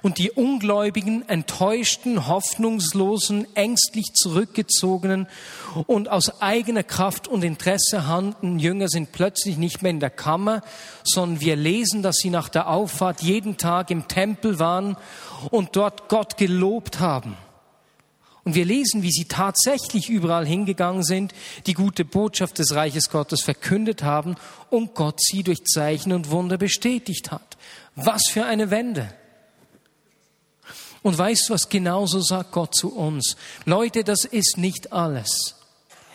Und 0.02 0.18
die 0.18 0.32
ungläubigen, 0.32 1.28
enttäuschten, 1.28 2.28
hoffnungslosen, 2.28 3.48
ängstlich 3.56 4.14
zurückgezogenen 4.14 5.28
und 5.88 6.10
aus 6.10 6.42
eigener 6.42 6.84
Kraft 6.84 7.28
und 7.28 7.44
Interesse 7.44 8.08
handelnden 8.08 8.60
Jünger 8.60 8.88
sind 8.88 9.12
plötzlich 9.12 9.58
nicht 9.58 9.82
mehr 9.82 9.92
in 9.92 10.00
der 10.00 10.10
Kammer, 10.10 10.62
sondern 11.04 11.42
wir 11.42 11.56
lesen, 11.56 12.02
dass 12.02 12.18
sie 12.18 12.30
nach 12.30 12.50
der 12.50 12.70
Auffahrt 12.70 13.22
jeden 13.22 13.58
Tag 13.58 13.92
im 13.92 14.08
Tempel 14.08 14.58
waren 14.60 14.98
und 15.52 15.76
dort 15.76 16.08
Gott 16.10 16.38
gelobt 16.38 17.00
haben. 17.00 17.38
Und 18.46 18.56
wir 18.56 18.66
lesen, 18.66 19.04
wie 19.04 19.12
sie 19.12 19.26
tatsächlich 19.26 20.10
überall 20.10 20.46
hingegangen 20.46 21.04
sind, 21.04 21.34
die 21.66 21.74
gute 21.74 22.06
Botschaft 22.06 22.58
des 22.60 22.74
Reiches 22.74 23.10
Gottes 23.10 23.42
verkündet 23.42 24.04
haben 24.04 24.36
und 24.70 24.96
Gott 24.96 25.20
sie 25.22 25.44
durch 25.44 25.64
Zeichen 25.66 26.14
und 26.14 26.32
Wunder 26.32 26.58
bestätigt 26.58 27.32
hat. 27.32 27.58
Was 27.96 28.24
für 28.30 28.46
eine 28.46 28.72
Wende! 28.72 29.14
Und 31.02 31.18
weißt 31.18 31.48
du 31.50 31.54
was, 31.54 31.70
genauso 31.70 32.22
sagt 32.22 32.52
Gott 32.52 32.76
zu 32.76 32.94
uns. 32.94 33.38
Leute, 33.66 34.04
das 34.04 34.26
ist 34.26 34.58
nicht 34.58 34.92
alles. 34.92 35.56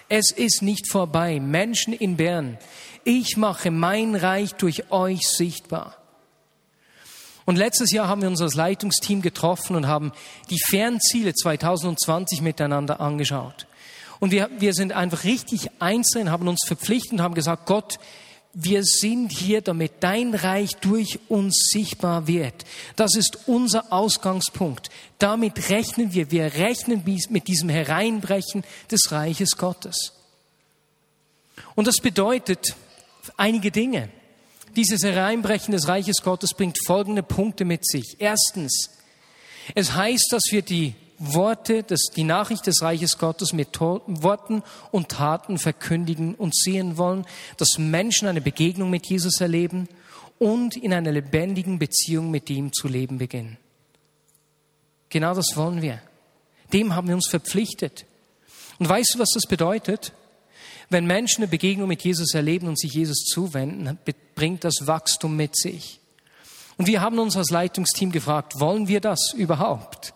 Es 0.09 0.31
ist 0.31 0.63
nicht 0.63 0.91
vorbei. 0.91 1.41
Menschen 1.41 1.95
in 1.95 2.17
Bern, 2.17 2.59
ich 3.05 3.37
mache 3.37 3.71
mein 3.71 4.15
Reich 4.15 4.53
durch 4.55 4.91
euch 4.91 5.23
sichtbar. 5.23 5.97
Und 7.45 7.57
letztes 7.57 7.93
Jahr 7.93 8.09
haben 8.09 8.23
wir 8.23 8.29
uns 8.29 8.41
als 8.41 8.55
Leitungsteam 8.55 9.21
getroffen 9.21 9.77
und 9.77 9.87
haben 9.87 10.13
die 10.51 10.59
Fernziele 10.59 11.35
2020 11.35 12.41
miteinander 12.41 13.01
angeschaut. 13.01 13.67
Und 14.21 14.31
wir, 14.31 14.49
wir 14.59 14.73
sind 14.73 14.93
einfach 14.93 15.25
richtig 15.25 15.69
einzeln, 15.81 16.31
haben 16.31 16.49
uns 16.49 16.65
verpflichtet 16.67 17.13
und 17.13 17.23
haben 17.23 17.35
gesagt, 17.35 17.67
Gott, 17.67 17.99
wir 18.55 18.85
sind 18.85 19.33
hier, 19.33 19.61
damit 19.61 19.95
dein 20.01 20.33
Reich 20.33 20.77
durch 20.77 21.19
uns 21.29 21.71
sichtbar 21.73 22.29
wird. 22.29 22.65
Das 22.95 23.17
ist 23.17 23.49
unser 23.49 23.93
Ausgangspunkt. 23.93 24.91
Damit 25.19 25.71
rechnen 25.71 26.15
wir. 26.15 26.31
Wir 26.31 26.55
rechnen 26.55 27.03
mit 27.31 27.49
diesem 27.49 27.69
Hereinbrechen 27.69 28.65
des 28.91 29.11
Reiches 29.11 29.57
Gottes. 29.59 30.13
Und 31.75 31.89
das 31.89 31.97
bedeutet 31.97 32.77
einige 33.37 33.73
Dinge. 33.73 34.09
Dieses 34.77 35.03
Hereinbrechen 35.05 35.73
des 35.73 35.87
Reiches 35.89 36.23
Gottes 36.23 36.55
bringt 36.55 36.79
folgende 36.85 37.23
Punkte 37.23 37.65
mit 37.65 37.87
sich. 37.87 38.17
Erstens, 38.19 38.91
es 39.75 39.95
heißt, 39.95 40.29
dass 40.31 40.43
wir 40.51 40.63
die 40.63 40.95
Worte, 41.19 41.85
das, 41.85 42.01
die 42.15 42.25
Nachricht 42.25 42.67
des 42.67 42.83
Reiches 42.83 43.19
Gottes 43.19 43.53
mit 43.53 43.81
Worten 43.81 44.63
und 44.91 45.11
Taten 45.11 45.59
verkündigen 45.59 46.35
und 46.35 46.57
sehen 46.57 46.99
wollen, 46.99 47.25
dass 47.57 47.79
Menschen 47.79 48.27
eine 48.27 48.41
Begegnung 48.41 48.91
mit 48.91 49.07
Jesus 49.07 49.41
erleben 49.41 49.89
und 50.39 50.77
in 50.77 50.93
einer 50.93 51.13
lebendigen 51.13 51.79
Beziehung 51.79 52.31
mit 52.31 52.51
ihm 52.51 52.73
zu 52.73 52.89
leben 52.89 53.19
beginnen. 53.19 53.59
Genau 55.09 55.35
das 55.35 55.57
wollen 55.57 55.81
wir. 55.81 56.03
Dem 56.73 56.97
haben 56.97 57.07
wir 57.07 57.15
uns 57.15 57.29
verpflichtet. 57.29 58.07
Und 58.81 58.89
weißt 58.89 59.15
du, 59.15 59.19
was 59.21 59.31
das 59.33 59.47
bedeutet? 59.47 60.13
Wenn 60.91 61.07
Menschen 61.07 61.43
eine 61.43 61.51
Begegnung 61.51 61.89
mit 61.89 62.03
Jesus 62.03 62.35
erleben 62.35 62.69
und 62.69 62.79
sich 62.79 62.93
Jesus 62.93 63.25
zuwenden, 63.25 63.99
bringt 64.35 64.65
das 64.65 64.87
Wachstum 64.87 65.37
mit 65.37 65.57
sich. 65.57 66.01
Und 66.77 66.87
wir 66.87 67.01
haben 67.01 67.19
uns 67.19 67.37
als 67.37 67.51
Leitungsteam 67.51 68.11
gefragt, 68.11 68.59
wollen 68.59 68.89
wir 68.89 69.01
das 69.01 69.33
überhaupt? 69.33 70.13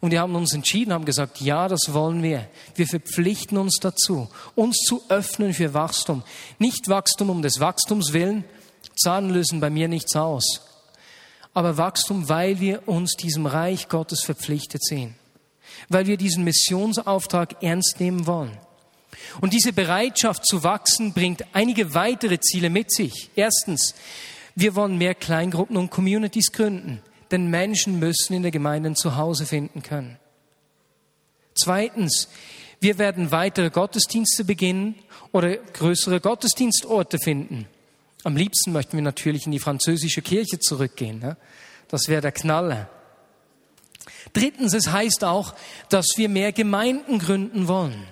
Und 0.00 0.10
wir 0.10 0.20
haben 0.20 0.34
uns 0.34 0.52
entschieden, 0.52 0.92
haben 0.92 1.04
gesagt, 1.04 1.40
ja, 1.40 1.68
das 1.68 1.92
wollen 1.92 2.22
wir. 2.22 2.48
Wir 2.74 2.86
verpflichten 2.86 3.56
uns 3.56 3.78
dazu, 3.80 4.28
uns 4.54 4.76
zu 4.86 5.02
öffnen 5.08 5.54
für 5.54 5.74
Wachstum. 5.74 6.22
Nicht 6.58 6.88
Wachstum 6.88 7.30
um 7.30 7.42
des 7.42 7.60
Wachstums 7.60 8.12
willen. 8.12 8.44
Zahlen 8.96 9.30
lösen 9.30 9.60
bei 9.60 9.70
mir 9.70 9.88
nichts 9.88 10.14
aus. 10.14 10.62
Aber 11.54 11.78
Wachstum, 11.78 12.28
weil 12.28 12.60
wir 12.60 12.86
uns 12.86 13.14
diesem 13.14 13.46
Reich 13.46 13.88
Gottes 13.88 14.22
verpflichtet 14.22 14.84
sehen. 14.84 15.14
Weil 15.88 16.06
wir 16.06 16.18
diesen 16.18 16.44
Missionsauftrag 16.44 17.62
ernst 17.62 17.96
nehmen 17.98 18.26
wollen. 18.26 18.58
Und 19.40 19.52
diese 19.52 19.72
Bereitschaft 19.72 20.46
zu 20.46 20.64
wachsen 20.64 21.12
bringt 21.12 21.44
einige 21.52 21.94
weitere 21.94 22.38
Ziele 22.40 22.70
mit 22.70 22.92
sich. 22.92 23.30
Erstens, 23.36 23.94
wir 24.54 24.74
wollen 24.74 24.98
mehr 24.98 25.14
Kleingruppen 25.14 25.76
und 25.76 25.90
Communities 25.90 26.52
gründen 26.52 27.02
denn 27.30 27.48
Menschen 27.48 27.98
müssen 27.98 28.34
in 28.34 28.42
der 28.42 28.50
Gemeinde 28.50 28.90
ein 28.90 28.96
Zuhause 28.96 29.46
finden 29.46 29.82
können. 29.82 30.18
Zweitens, 31.54 32.28
wir 32.80 32.98
werden 32.98 33.30
weitere 33.30 33.70
Gottesdienste 33.70 34.44
beginnen 34.44 34.94
oder 35.32 35.56
größere 35.56 36.20
Gottesdienstorte 36.20 37.18
finden. 37.18 37.66
Am 38.24 38.36
liebsten 38.36 38.72
möchten 38.72 38.96
wir 38.96 39.02
natürlich 39.02 39.46
in 39.46 39.52
die 39.52 39.58
französische 39.58 40.22
Kirche 40.22 40.58
zurückgehen. 40.58 41.20
Ne? 41.20 41.36
Das 41.88 42.08
wäre 42.08 42.20
der 42.20 42.32
Knaller. 42.32 42.90
Drittens, 44.32 44.74
es 44.74 44.88
heißt 44.88 45.24
auch, 45.24 45.54
dass 45.88 46.06
wir 46.16 46.28
mehr 46.28 46.52
Gemeinden 46.52 47.18
gründen 47.18 47.68
wollen. 47.68 48.06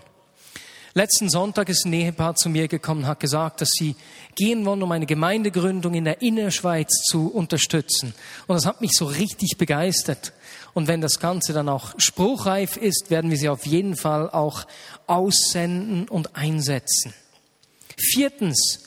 Letzten 0.96 1.28
Sonntag 1.28 1.68
ist 1.70 1.84
ein 1.86 1.92
Ehepaar 1.92 2.36
zu 2.36 2.48
mir 2.48 2.68
gekommen 2.68 3.08
hat 3.08 3.18
gesagt, 3.18 3.60
dass 3.60 3.70
sie 3.72 3.96
gehen 4.36 4.64
wollen, 4.64 4.80
um 4.80 4.92
eine 4.92 5.06
Gemeindegründung 5.06 5.94
in 5.94 6.04
der 6.04 6.22
Innerschweiz 6.22 7.02
zu 7.10 7.26
unterstützen. 7.32 8.14
Und 8.46 8.54
das 8.54 8.64
hat 8.64 8.80
mich 8.80 8.92
so 8.92 9.06
richtig 9.06 9.58
begeistert. 9.58 10.32
Und 10.72 10.86
wenn 10.86 11.00
das 11.00 11.18
Ganze 11.18 11.52
dann 11.52 11.68
auch 11.68 11.94
spruchreif 11.98 12.76
ist, 12.76 13.10
werden 13.10 13.32
wir 13.32 13.36
sie 13.36 13.48
auf 13.48 13.66
jeden 13.66 13.96
Fall 13.96 14.30
auch 14.30 14.68
aussenden 15.08 16.08
und 16.08 16.36
einsetzen. 16.36 17.12
Viertens, 17.96 18.84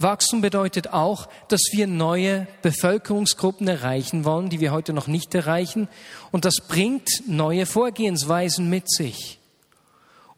Wachstum 0.00 0.40
bedeutet 0.40 0.88
auch, 0.92 1.28
dass 1.46 1.60
wir 1.70 1.86
neue 1.86 2.48
Bevölkerungsgruppen 2.62 3.68
erreichen 3.68 4.24
wollen, 4.24 4.48
die 4.48 4.58
wir 4.58 4.72
heute 4.72 4.92
noch 4.92 5.06
nicht 5.06 5.32
erreichen. 5.36 5.86
Und 6.32 6.44
das 6.44 6.56
bringt 6.56 7.08
neue 7.28 7.66
Vorgehensweisen 7.66 8.68
mit 8.68 8.90
sich. 8.90 9.38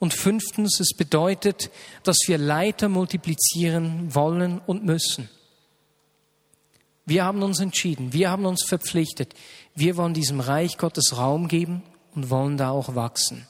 Und 0.01 0.15
fünftens, 0.15 0.81
es 0.81 0.97
bedeutet, 0.97 1.71
dass 2.03 2.17
wir 2.27 2.39
Leiter 2.39 2.89
multiplizieren 2.89 4.13
wollen 4.13 4.61
und 4.67 4.85
müssen. 4.85 5.29
Wir 7.07 7.25
haben 7.25 7.43
uns 7.43 7.61
entschieden, 7.61 8.13
wir 8.13 8.31
haben 8.31 8.47
uns 8.47 8.65
verpflichtet, 8.65 9.35
wir 9.75 9.97
wollen 9.97 10.15
diesem 10.15 10.41
Reich 10.41 10.79
Gottes 10.79 11.17
Raum 11.17 11.49
geben 11.49 11.83
und 12.15 12.31
wollen 12.31 12.57
da 12.57 12.71
auch 12.71 12.95
wachsen. 12.95 13.47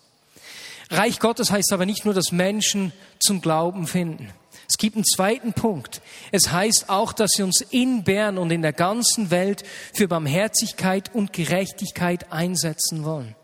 Reich 0.91 1.21
Gottes 1.21 1.53
heißt 1.53 1.73
aber 1.73 1.87
nicht 1.87 2.05
nur, 2.05 2.15
dass 2.15 2.33
Menschen 2.33 2.93
zum 3.21 3.41
Glauben 3.41 3.87
finden. 3.87 4.33
Es 4.69 4.77
gibt 4.77 4.97
einen 4.97 5.05
zweiten 5.05 5.53
Punkt. 5.53 6.01
Es 6.33 6.51
heißt 6.51 6.89
auch, 6.89 7.13
dass 7.13 7.31
sie 7.33 7.43
uns 7.43 7.61
in 7.71 8.03
Bern 8.03 8.39
und 8.39 8.51
in 8.51 8.63
der 8.63 8.73
ganzen 8.73 9.31
Welt 9.31 9.63
für 9.93 10.09
Barmherzigkeit 10.09 11.15
und 11.15 11.33
Gerechtigkeit 11.33 12.33
einsetzen 12.33 13.05
wollen. 13.05 13.37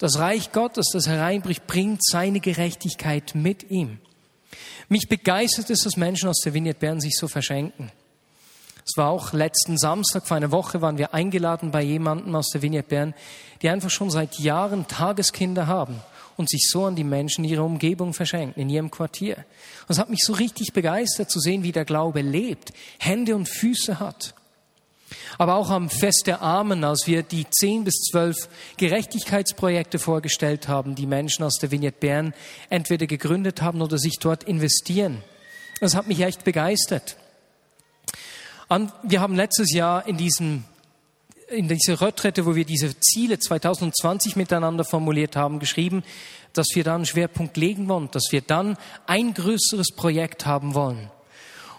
Das 0.00 0.18
Reich 0.18 0.50
Gottes, 0.50 0.86
das 0.94 1.06
hereinbricht, 1.08 1.66
bringt 1.66 2.02
seine 2.02 2.40
Gerechtigkeit 2.40 3.34
mit 3.34 3.70
ihm. 3.70 3.98
Mich 4.88 5.08
begeistert 5.10 5.68
es, 5.68 5.82
dass 5.82 5.98
Menschen 5.98 6.30
aus 6.30 6.40
der 6.40 6.54
Vignette 6.54 6.80
Bern 6.80 7.02
sich 7.02 7.16
so 7.18 7.28
verschenken. 7.28 7.92
Es 8.78 8.96
war 8.96 9.10
auch 9.10 9.34
letzten 9.34 9.76
Samstag, 9.76 10.26
vor 10.26 10.38
einer 10.38 10.52
Woche 10.52 10.80
waren 10.80 10.96
wir 10.96 11.12
eingeladen 11.12 11.70
bei 11.70 11.82
jemandem 11.82 12.34
aus 12.34 12.48
der 12.48 12.62
Vignette 12.62 12.88
Bern, 12.88 13.14
die 13.60 13.68
einfach 13.68 13.90
schon 13.90 14.08
seit 14.08 14.38
Jahren 14.38 14.88
Tageskinder 14.88 15.66
haben 15.66 16.00
und 16.38 16.48
sich 16.48 16.70
so 16.70 16.86
an 16.86 16.96
die 16.96 17.04
Menschen 17.04 17.44
in 17.44 17.50
ihrer 17.50 17.64
Umgebung 17.64 18.14
verschenken, 18.14 18.62
in 18.62 18.70
ihrem 18.70 18.90
Quartier. 18.90 19.36
Und 19.82 19.90
es 19.90 19.98
hat 19.98 20.08
mich 20.08 20.24
so 20.24 20.32
richtig 20.32 20.72
begeistert 20.72 21.30
zu 21.30 21.40
sehen, 21.40 21.62
wie 21.62 21.72
der 21.72 21.84
Glaube 21.84 22.22
lebt, 22.22 22.72
Hände 22.98 23.36
und 23.36 23.50
Füße 23.50 24.00
hat. 24.00 24.34
Aber 25.40 25.54
auch 25.54 25.70
am 25.70 25.88
Fest 25.88 26.24
der 26.26 26.42
Armen, 26.42 26.84
als 26.84 27.06
wir 27.06 27.22
die 27.22 27.46
zehn 27.48 27.82
bis 27.82 27.94
zwölf 27.94 28.50
Gerechtigkeitsprojekte 28.76 29.98
vorgestellt 29.98 30.68
haben, 30.68 30.94
die 30.94 31.06
Menschen 31.06 31.46
aus 31.46 31.56
der 31.56 31.70
Vignette 31.70 31.96
Bern 31.98 32.34
entweder 32.68 33.06
gegründet 33.06 33.62
haben 33.62 33.80
oder 33.80 33.96
sich 33.96 34.18
dort 34.20 34.44
investieren. 34.44 35.22
Das 35.80 35.94
hat 35.94 36.08
mich 36.08 36.20
echt 36.20 36.44
begeistert. 36.44 37.16
Wir 39.02 39.22
haben 39.22 39.34
letztes 39.34 39.72
Jahr 39.72 40.06
in 40.06 40.18
diesem 40.18 40.64
in 41.48 41.68
dieser 41.68 42.02
Retrette, 42.02 42.44
wo 42.44 42.54
wir 42.54 42.66
diese 42.66 43.00
Ziele 43.00 43.38
2020 43.38 44.36
miteinander 44.36 44.84
formuliert 44.84 45.36
haben, 45.36 45.58
geschrieben, 45.58 46.04
dass 46.52 46.66
wir 46.74 46.84
da 46.84 46.96
einen 46.96 47.06
Schwerpunkt 47.06 47.56
legen 47.56 47.88
wollen, 47.88 48.10
dass 48.12 48.24
wir 48.30 48.42
dann 48.42 48.76
ein 49.06 49.32
größeres 49.32 49.92
Projekt 49.96 50.44
haben 50.44 50.74
wollen. 50.74 51.10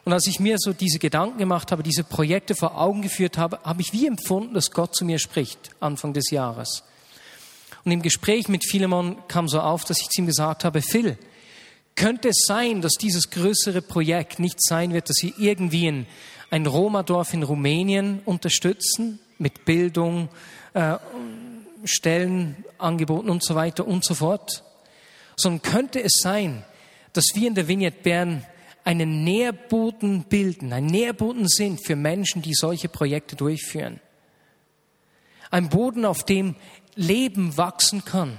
Und 0.04 0.14
als 0.14 0.26
ich 0.28 0.40
mir 0.40 0.56
so 0.58 0.74
diese 0.74 1.00
Gedanken 1.00 1.38
gemacht 1.38 1.72
habe, 1.72 1.84
diese 1.84 2.04
Projekte 2.04 2.56
vor 2.56 2.78
Augen 2.80 3.02
geführt 3.02 3.38
habe, 3.38 3.60
habe 3.64 3.82
ich 3.82 3.94
wie 3.94 4.08
empfunden, 4.08 4.54
dass 4.54 4.72
Gott 4.72 4.96
zu 4.96 5.06
mir 5.06 5.20
spricht, 5.20 5.72
Anfang 5.80 6.14
des 6.14 6.32
Jahres. 6.32 6.84
Und 7.86 7.92
im 7.92 8.02
Gespräch 8.02 8.48
mit 8.48 8.66
Philemon 8.70 9.18
kam 9.28 9.48
so 9.48 9.60
auf, 9.60 9.84
dass 9.86 10.02
ich 10.02 10.10
zu 10.10 10.22
ihm 10.22 10.28
gesagt 10.28 10.64
habe, 10.64 10.82
Phil, 10.82 11.18
könnte 11.96 12.30
es 12.30 12.46
sein, 12.48 12.82
dass 12.82 12.94
dieses 12.94 13.30
größere 13.30 13.82
Projekt 13.82 14.40
nicht 14.40 14.64
sein 14.64 14.94
wird, 14.94 15.10
dass 15.10 15.18
wir 15.22 15.34
irgendwie 15.38 15.88
ein, 15.88 16.08
ein 16.50 16.66
Roma-Dorf 16.66 17.34
in 17.34 17.44
Rumänien 17.44 18.22
unterstützen 18.26 19.20
mit 19.38 19.66
Bildung, 19.66 20.30
äh, 20.74 20.98
Stellenangeboten 21.84 23.30
und 23.30 23.44
so 23.44 23.56
weiter 23.56 23.88
und 23.88 24.06
so 24.06 24.14
fort, 24.14 24.64
sondern 25.36 25.62
könnte 25.62 26.02
es 26.02 26.20
sein, 26.22 26.64
dass 27.14 27.26
wir 27.34 27.48
in 27.48 27.56
der 27.56 27.68
Vignette 27.68 28.02
Bern 28.04 28.46
einen 28.84 29.24
Nährboden 29.24 30.24
bilden, 30.24 30.74
einen 30.74 30.88
Nährboden 30.88 31.48
sind 31.48 31.86
für 31.86 31.96
Menschen, 31.96 32.42
die 32.42 32.54
solche 32.54 32.90
Projekte 32.90 33.36
durchführen. 33.36 34.00
Ein 35.50 35.70
Boden, 35.70 36.06
auf 36.06 36.24
dem 36.24 36.56
Leben 36.96 37.58
wachsen 37.58 38.06
kann, 38.06 38.38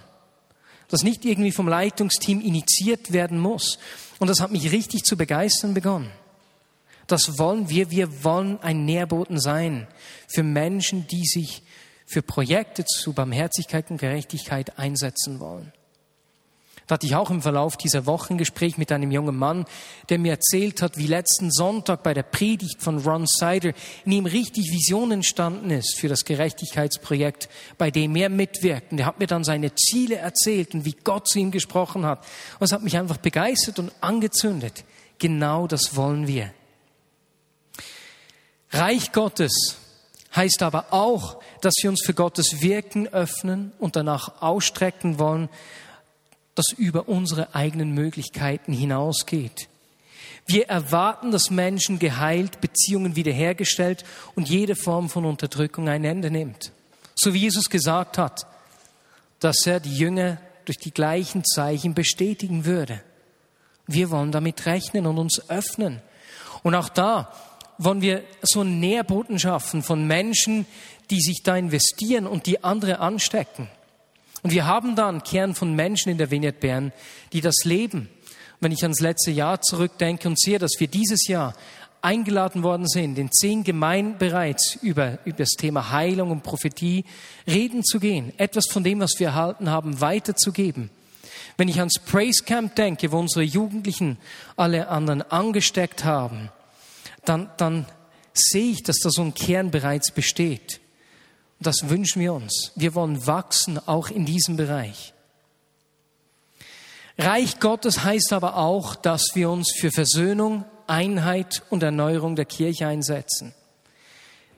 das 0.88 1.02
nicht 1.02 1.24
irgendwie 1.24 1.52
vom 1.52 1.68
Leitungsteam 1.68 2.40
initiiert 2.40 3.12
werden 3.12 3.38
muss. 3.38 3.78
Und 4.18 4.28
das 4.28 4.40
hat 4.40 4.50
mich 4.50 4.72
richtig 4.72 5.05
zu 5.05 5.16
begeistern 5.16 5.72
begonnen. 5.72 6.11
Das 7.07 7.38
wollen 7.38 7.70
wir. 7.70 7.90
Wir 7.90 8.24
wollen 8.24 8.61
ein 8.61 8.85
Nährboden 8.85 9.40
sein 9.40 9.87
für 10.28 10.42
Menschen, 10.42 11.07
die 11.07 11.24
sich 11.24 11.62
für 12.07 12.22
Projekte 12.22 12.85
zu 12.85 13.14
Barmherzigkeit 13.14 13.90
und 13.90 13.98
Gerechtigkeit 13.98 14.78
einsetzen 14.78 15.40
wollen. 15.40 15.72
Da 16.86 16.94
hatte 16.94 17.06
ich 17.06 17.14
auch 17.14 17.30
im 17.30 17.42
Verlauf 17.42 17.76
dieser 17.76 18.06
Woche 18.06 18.34
ein 18.34 18.38
Gespräch 18.38 18.76
mit 18.76 18.90
einem 18.90 19.10
jungen 19.10 19.36
Mann, 19.36 19.66
der 20.08 20.18
mir 20.18 20.32
erzählt 20.32 20.82
hat, 20.82 20.98
wie 20.98 21.06
letzten 21.06 21.50
Sonntag 21.50 22.02
bei 22.02 22.12
der 22.12 22.24
Predigt 22.24 22.82
von 22.82 22.98
Ron 22.98 23.26
Sider 23.26 23.72
in 24.04 24.12
ihm 24.12 24.26
richtig 24.26 24.70
Vision 24.72 25.12
entstanden 25.12 25.70
ist 25.70 25.98
für 25.98 26.08
das 26.08 26.24
Gerechtigkeitsprojekt, 26.24 27.48
bei 27.78 27.90
dem 27.90 28.16
er 28.16 28.28
mitwirkt. 28.28 28.92
Und 28.92 28.98
er 28.98 29.06
hat 29.06 29.20
mir 29.20 29.26
dann 29.26 29.44
seine 29.44 29.74
Ziele 29.74 30.16
erzählt 30.16 30.74
und 30.74 30.84
wie 30.84 30.96
Gott 31.04 31.28
zu 31.28 31.38
ihm 31.38 31.50
gesprochen 31.50 32.04
hat. 32.04 32.24
Und 32.58 32.64
es 32.64 32.72
hat 32.72 32.82
mich 32.82 32.96
einfach 32.96 33.18
begeistert 33.18 33.78
und 33.78 33.92
angezündet. 34.00 34.84
Genau 35.18 35.66
das 35.68 35.94
wollen 35.94 36.26
wir. 36.26 36.52
Reich 38.72 39.12
Gottes 39.12 39.76
heißt 40.34 40.62
aber 40.62 40.86
auch, 40.92 41.40
dass 41.60 41.74
wir 41.82 41.90
uns 41.90 42.02
für 42.04 42.14
Gottes 42.14 42.62
Wirken 42.62 43.06
öffnen 43.08 43.72
und 43.78 43.96
danach 43.96 44.40
ausstrecken 44.40 45.18
wollen, 45.18 45.48
das 46.54 46.66
über 46.76 47.08
unsere 47.08 47.54
eigenen 47.54 47.92
Möglichkeiten 47.92 48.72
hinausgeht. 48.72 49.68
Wir 50.46 50.68
erwarten, 50.68 51.30
dass 51.30 51.50
Menschen 51.50 51.98
geheilt, 51.98 52.60
Beziehungen 52.60 53.16
wiederhergestellt 53.16 54.04
und 54.34 54.48
jede 54.48 54.74
Form 54.74 55.08
von 55.08 55.24
Unterdrückung 55.24 55.88
ein 55.88 56.04
Ende 56.04 56.30
nimmt. 56.30 56.72
So 57.14 57.32
wie 57.32 57.38
Jesus 57.38 57.70
gesagt 57.70 58.18
hat, 58.18 58.46
dass 59.40 59.66
er 59.66 59.80
die 59.80 59.96
Jünger 59.96 60.38
durch 60.64 60.78
die 60.78 60.92
gleichen 60.92 61.44
Zeichen 61.44 61.94
bestätigen 61.94 62.64
würde. 62.64 63.00
Wir 63.86 64.10
wollen 64.10 64.32
damit 64.32 64.66
rechnen 64.66 65.06
und 65.06 65.18
uns 65.18 65.48
öffnen. 65.48 66.00
Und 66.62 66.74
auch 66.74 66.88
da 66.88 67.32
wollen 67.78 68.00
wir 68.00 68.22
so 68.42 68.60
einen 68.60 68.80
Nährboden 68.80 69.38
schaffen 69.38 69.82
von 69.82 70.06
Menschen, 70.06 70.66
die 71.10 71.20
sich 71.20 71.42
da 71.42 71.56
investieren 71.56 72.26
und 72.26 72.46
die 72.46 72.62
andere 72.62 73.00
anstecken. 73.00 73.68
Und 74.42 74.52
wir 74.52 74.66
haben 74.66 74.96
da 74.96 75.09
einen 75.09 75.22
Kern 75.22 75.55
von 75.55 75.74
Menschen 75.74 76.11
in 76.11 76.18
der 76.18 76.31
Vineyard 76.31 76.61
Bern, 76.61 76.92
die 77.33 77.40
das 77.40 77.64
leben. 77.64 78.09
Wenn 78.61 78.72
ich 78.72 78.83
ans 78.83 79.00
letzte 79.00 79.31
Jahr 79.31 79.61
zurückdenke 79.61 80.28
und 80.28 80.38
sehe, 80.38 80.59
dass 80.59 80.72
wir 80.78 80.88
dieses 80.88 81.26
Jahr 81.28 81.55
eingeladen 82.00 82.64
worden 82.64 82.88
sind, 82.88 83.16
in 83.16 83.31
zehn 83.31 83.62
Gemeinden 83.62 84.18
bereits 84.18 84.76
über, 84.83 85.18
über 85.24 85.38
das 85.38 85.50
Thema 85.50 85.90
Heilung 85.92 86.33
und 86.33 86.42
Prophetie 86.42 87.05
reden 87.46 87.85
zu 87.85 88.00
gehen, 88.00 88.33
etwas 88.38 88.66
von 88.68 88.83
dem, 88.83 89.00
was 89.00 89.18
wir 89.18 89.28
erhalten 89.28 89.70
haben, 89.70 90.00
weiterzugeben. 90.00 90.90
Wenn 91.57 91.68
ich 91.68 91.78
ans 91.78 92.00
Praise 92.00 92.44
Camp 92.44 92.74
denke, 92.74 93.12
wo 93.12 93.18
unsere 93.18 93.44
Jugendlichen 93.44 94.18
alle 94.57 94.88
anderen 94.88 95.22
angesteckt 95.22 96.05
haben, 96.05 96.50
dann, 97.24 97.50
dann 97.57 97.87
sehe 98.35 98.72
ich, 98.72 98.83
dass 98.83 98.98
da 98.98 99.11
so 99.11 99.22
ein 99.22 99.35
Kern 99.35 99.70
bereits 99.70 100.11
besteht. 100.11 100.81
Das 101.62 101.88
wünschen 101.88 102.20
wir 102.20 102.33
uns. 102.33 102.72
Wir 102.75 102.94
wollen 102.94 103.27
wachsen, 103.27 103.79
auch 103.87 104.11
in 104.11 104.27
diesem 104.27 104.57
Bereich. 104.57 105.14
Reich 107.18 107.61
Gottes 107.61 108.05
heißt 108.05 108.33
aber 108.33 108.57
auch, 108.57 108.96
dass 108.96 109.35
wir 109.35 109.51
uns 109.51 109.72
für 109.79 109.90
Versöhnung, 109.90 110.64
Einheit 110.87 111.62
und 111.70 111.83
Erneuerung 111.83 112.37
der 112.37 112.46
Kirche 112.46 112.87
einsetzen. 112.87 113.55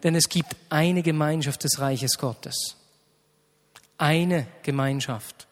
Denn 0.03 0.15
es 0.15 0.29
gibt 0.29 0.57
eine 0.71 1.03
Gemeinschaft 1.03 1.65
des 1.65 1.79
Reiches 1.79 2.19
Gottes. 2.19 2.77
Eine 3.99 4.47
Gemeinschaft. 4.63 5.47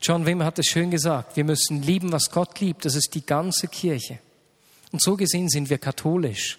John 0.00 0.26
Wimmer 0.26 0.44
hat 0.44 0.58
es 0.58 0.66
schön 0.66 0.90
gesagt, 0.90 1.36
wir 1.36 1.44
müssen 1.44 1.82
lieben, 1.82 2.12
was 2.12 2.30
Gott 2.30 2.60
liebt. 2.60 2.84
Das 2.84 2.94
ist 2.94 3.14
die 3.14 3.24
ganze 3.24 3.68
Kirche. 3.68 4.18
Und 4.92 5.02
so 5.02 5.16
gesehen 5.16 5.48
sind 5.48 5.70
wir 5.70 5.78
katholisch. 5.78 6.58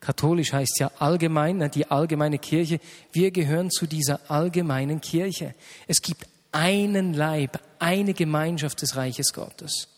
Katholisch 0.00 0.52
heißt 0.52 0.78
ja 0.80 0.90
allgemein, 0.98 1.58
ne, 1.58 1.68
die 1.68 1.90
allgemeine 1.90 2.38
Kirche. 2.38 2.80
Wir 3.12 3.30
gehören 3.30 3.70
zu 3.70 3.86
dieser 3.86 4.30
allgemeinen 4.30 5.00
Kirche. 5.00 5.54
Es 5.86 6.00
gibt 6.00 6.26
einen 6.52 7.14
Leib, 7.14 7.60
eine 7.78 8.14
Gemeinschaft 8.14 8.82
des 8.82 8.96
Reiches 8.96 9.32
Gottes. 9.32 9.88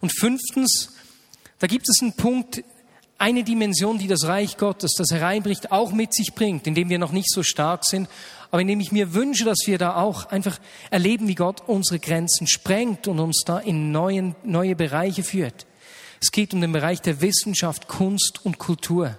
Und 0.00 0.10
fünftens, 0.18 0.92
da 1.58 1.66
gibt 1.66 1.88
es 1.88 2.02
einen 2.02 2.14
Punkt, 2.14 2.64
eine 3.18 3.44
Dimension, 3.44 3.98
die 3.98 4.08
das 4.08 4.24
Reich 4.24 4.56
Gottes, 4.56 4.94
das 4.96 5.10
hereinbricht, 5.10 5.72
auch 5.72 5.92
mit 5.92 6.14
sich 6.14 6.34
bringt, 6.34 6.66
indem 6.66 6.88
wir 6.88 6.98
noch 6.98 7.12
nicht 7.12 7.30
so 7.30 7.42
stark 7.42 7.84
sind, 7.84 8.08
aber 8.50 8.62
indem 8.62 8.80
ich 8.80 8.92
mir 8.92 9.14
wünsche, 9.14 9.44
dass 9.44 9.58
wir 9.66 9.78
da 9.78 9.96
auch 9.96 10.26
einfach 10.26 10.58
erleben, 10.90 11.28
wie 11.28 11.34
Gott 11.34 11.62
unsere 11.66 12.00
Grenzen 12.00 12.46
sprengt 12.46 13.06
und 13.08 13.20
uns 13.20 13.42
da 13.44 13.58
in 13.58 13.92
neuen, 13.92 14.34
neue 14.42 14.74
Bereiche 14.74 15.22
führt. 15.22 15.66
Es 16.20 16.30
geht 16.30 16.52
um 16.52 16.60
den 16.60 16.72
Bereich 16.72 17.00
der 17.00 17.20
Wissenschaft, 17.22 17.88
Kunst 17.88 18.44
und 18.44 18.58
Kultur. 18.58 19.16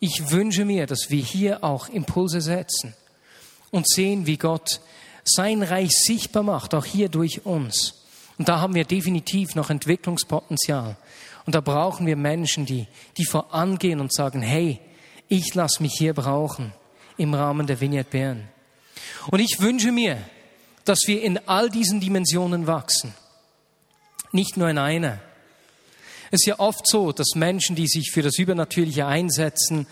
Ich 0.00 0.30
wünsche 0.30 0.64
mir, 0.64 0.86
dass 0.86 1.10
wir 1.10 1.22
hier 1.22 1.62
auch 1.62 1.88
Impulse 1.88 2.40
setzen 2.40 2.94
und 3.70 3.88
sehen, 3.88 4.26
wie 4.26 4.38
Gott 4.38 4.80
sein 5.24 5.62
Reich 5.62 5.90
sichtbar 5.90 6.42
macht, 6.42 6.74
auch 6.74 6.84
hier 6.84 7.08
durch 7.08 7.44
uns. 7.44 8.04
Und 8.38 8.48
da 8.48 8.60
haben 8.60 8.74
wir 8.74 8.84
definitiv 8.84 9.54
noch 9.54 9.70
Entwicklungspotenzial. 9.70 10.96
Und 11.46 11.54
da 11.54 11.60
brauchen 11.60 12.06
wir 12.06 12.16
Menschen, 12.16 12.66
die, 12.66 12.86
die 13.16 13.26
vorangehen 13.26 14.00
und 14.00 14.12
sagen, 14.12 14.42
hey, 14.42 14.80
ich 15.28 15.54
lasse 15.54 15.82
mich 15.82 15.92
hier 15.96 16.14
brauchen 16.14 16.72
im 17.16 17.34
Rahmen 17.34 17.66
der 17.66 17.80
Vineyard 17.80 18.10
Bern. 18.10 18.48
Und 19.30 19.40
ich 19.40 19.60
wünsche 19.60 19.92
mir, 19.92 20.18
dass 20.84 21.00
wir 21.06 21.22
in 21.22 21.38
all 21.48 21.70
diesen 21.70 22.00
Dimensionen 22.00 22.66
wachsen. 22.66 23.14
Nicht 24.32 24.56
nur 24.56 24.68
in 24.68 24.78
einer. 24.78 25.20
Es 26.34 26.40
ist 26.40 26.46
ja 26.46 26.58
oft 26.58 26.88
so, 26.88 27.12
dass 27.12 27.36
Menschen, 27.36 27.76
die 27.76 27.86
sich 27.86 28.10
für 28.10 28.22
das 28.22 28.40
Übernatürliche 28.40 29.06
einsetzen, 29.06 29.86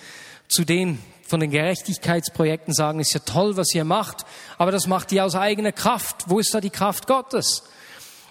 zu 0.48 0.64
den 0.64 0.98
von 1.24 1.38
den 1.38 1.52
Gerechtigkeitsprojekten 1.52 2.74
sagen, 2.74 2.98
ist 2.98 3.14
ja 3.14 3.20
toll, 3.20 3.56
was 3.56 3.72
ihr 3.72 3.84
macht, 3.84 4.26
aber 4.58 4.72
das 4.72 4.88
macht 4.88 5.12
ihr 5.12 5.24
aus 5.24 5.36
eigener 5.36 5.70
Kraft. 5.70 6.24
Wo 6.26 6.40
ist 6.40 6.52
da 6.52 6.60
die 6.60 6.70
Kraft 6.70 7.06
Gottes? 7.06 7.62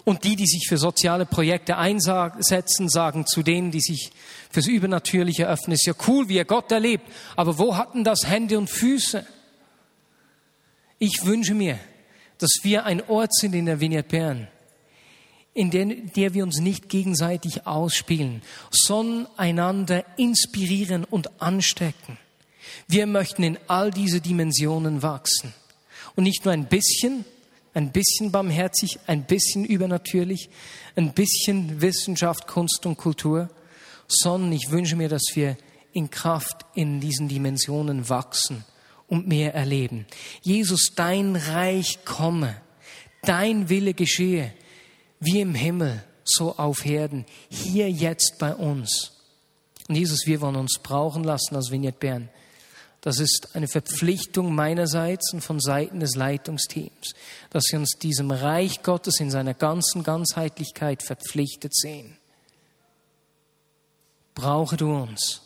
Und 0.04 0.26
die, 0.26 0.36
die 0.36 0.46
sich 0.46 0.68
für 0.68 0.78
soziale 0.78 1.26
Projekte 1.26 1.78
einsetzen, 1.78 2.90
sagen 2.90 3.26
zu 3.28 3.44
denen, 3.44 3.72
die 3.72 3.80
sich 3.80 4.12
fürs 4.50 4.68
Übernatürliche 4.68 5.48
öffnen, 5.48 5.76
ist 5.76 5.88
ja 5.88 5.94
cool, 6.06 6.28
wie 6.28 6.36
ihr 6.36 6.44
Gott 6.44 6.70
erlebt, 6.70 7.10
aber 7.38 7.58
wo 7.60 7.78
hatten 7.78 8.04
das 8.04 8.28
Hände 8.28 8.58
und 8.58 8.70
Füße? 8.70 9.26
Ich 11.00 11.24
wünsche 11.24 11.54
mir, 11.54 11.80
dass 12.40 12.52
wir 12.64 12.84
ein 12.84 13.08
Ort 13.08 13.34
sind 13.34 13.56
in 13.56 13.68
der 13.68 13.80
Vineyard 13.80 14.10
Bern, 14.10 14.50
in 15.54 15.70
der, 15.72 15.86
der 15.86 16.34
wir 16.34 16.44
uns 16.44 16.60
nicht 16.60 16.90
gegenseitig 16.90 17.68
ausspielen, 17.68 18.42
sondern 18.70 19.28
einander 19.38 20.06
inspirieren 20.18 21.04
und 21.04 21.42
anstecken. 21.42 22.18
Wir 22.88 23.06
möchten 23.06 23.44
in 23.44 23.58
all 23.68 23.92
diese 23.92 24.22
Dimensionen 24.22 25.02
wachsen. 25.02 25.54
Und 26.16 26.24
nicht 26.24 26.46
nur 26.46 26.54
ein 26.54 26.68
bisschen, 26.68 27.26
ein 27.74 27.92
bisschen 27.92 28.32
barmherzig, 28.32 29.00
ein 29.08 29.24
bisschen 29.24 29.66
übernatürlich, 29.66 30.50
ein 30.96 31.14
bisschen 31.14 31.82
Wissenschaft, 31.82 32.48
Kunst 32.48 32.86
und 32.86 32.98
Kultur, 32.98 33.50
sondern 34.08 34.52
ich 34.52 34.72
wünsche 34.72 34.96
mir, 34.96 35.10
dass 35.10 35.24
wir 35.34 35.58
in 35.94 36.10
Kraft 36.10 36.66
in 36.76 37.00
diesen 37.00 37.28
Dimensionen 37.28 38.10
wachsen 38.10 38.64
und 39.08 39.28
mehr 39.28 39.54
erleben. 39.54 40.06
Jesus, 40.42 40.94
dein 40.96 41.36
Reich 41.36 42.00
komme, 42.06 42.56
dein 43.24 43.70
Wille 43.70 43.94
geschehe, 43.94 44.54
wie 45.22 45.40
im 45.40 45.56
Himmel, 45.56 46.04
so 46.26 46.58
auf 46.58 46.86
Erden, 46.86 47.26
hier 47.50 47.90
jetzt 47.90 48.36
bei 48.40 48.54
uns. 48.54 49.14
Und 49.88 49.96
Jesus, 49.96 50.26
wir 50.26 50.42
wollen 50.42 50.58
uns 50.58 50.80
brauchen 50.84 51.24
lassen 51.24 51.56
als 51.56 51.72
Vignette 51.72 52.00
Bern. 52.00 52.30
Das 53.02 53.20
ist 53.20 53.56
eine 53.56 53.68
Verpflichtung 53.68 54.54
meinerseits 54.54 55.34
und 55.34 55.42
von 55.42 55.60
Seiten 55.60 56.00
des 56.00 56.16
Leitungsteams, 56.16 57.14
dass 57.50 57.64
wir 57.72 57.80
uns 57.80 57.98
diesem 58.00 58.30
Reich 58.30 58.84
Gottes 58.84 59.20
in 59.20 59.32
seiner 59.32 59.56
ganzen 59.56 60.04
Ganzheitlichkeit 60.04 61.02
verpflichtet 61.02 61.76
sehen. 61.76 62.18
Brauche 64.36 64.78
du 64.78 64.94
uns. 64.94 65.42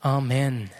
Amen. 0.00 0.70